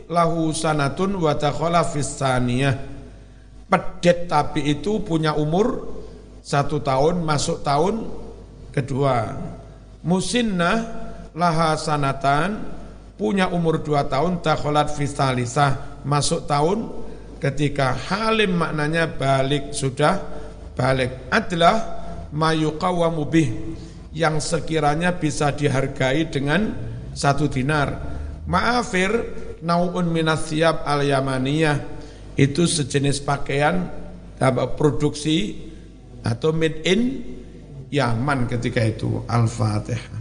lahu 0.08 0.56
sanatun 0.56 1.20
wa 1.20 1.36
takhala 1.36 1.84
pedet 3.68 4.24
tapi 4.24 4.72
itu 4.72 5.04
punya 5.04 5.36
umur 5.36 5.84
satu 6.40 6.80
tahun 6.80 7.20
masuk 7.28 7.60
tahun 7.60 8.08
kedua. 8.72 9.36
Musinnah 10.00 10.76
laha 11.36 11.76
sanatan 11.76 12.64
punya 13.20 13.52
umur 13.52 13.84
dua 13.84 14.08
tahun 14.08 14.40
takholat 14.40 14.96
fistalisah 14.96 16.00
masuk 16.08 16.48
tahun 16.48 16.88
ketika 17.36 17.92
halim 18.08 18.56
maknanya 18.56 19.12
balik 19.12 19.76
sudah 19.76 20.24
balik. 20.72 21.28
Adalah 21.28 22.00
mayuqawamu 22.32 23.28
bih 23.28 23.48
yang 24.12 24.40
sekiranya 24.40 25.16
bisa 25.16 25.52
dihargai 25.56 26.28
dengan 26.28 26.72
satu 27.12 27.48
dinar. 27.48 27.88
Ma'afir 28.44 29.10
nau'un 29.64 30.08
minas 30.08 30.52
siap 30.52 30.84
al-yamaniyah. 30.84 32.00
Itu 32.32 32.64
sejenis 32.64 33.20
pakaian 33.24 33.88
produksi 34.76 35.68
atau 36.24 36.50
made 36.56 36.80
in 36.88 37.00
Yaman 37.92 38.48
ketika 38.48 38.80
itu. 38.80 39.20
Al-Fatihah 39.28 40.11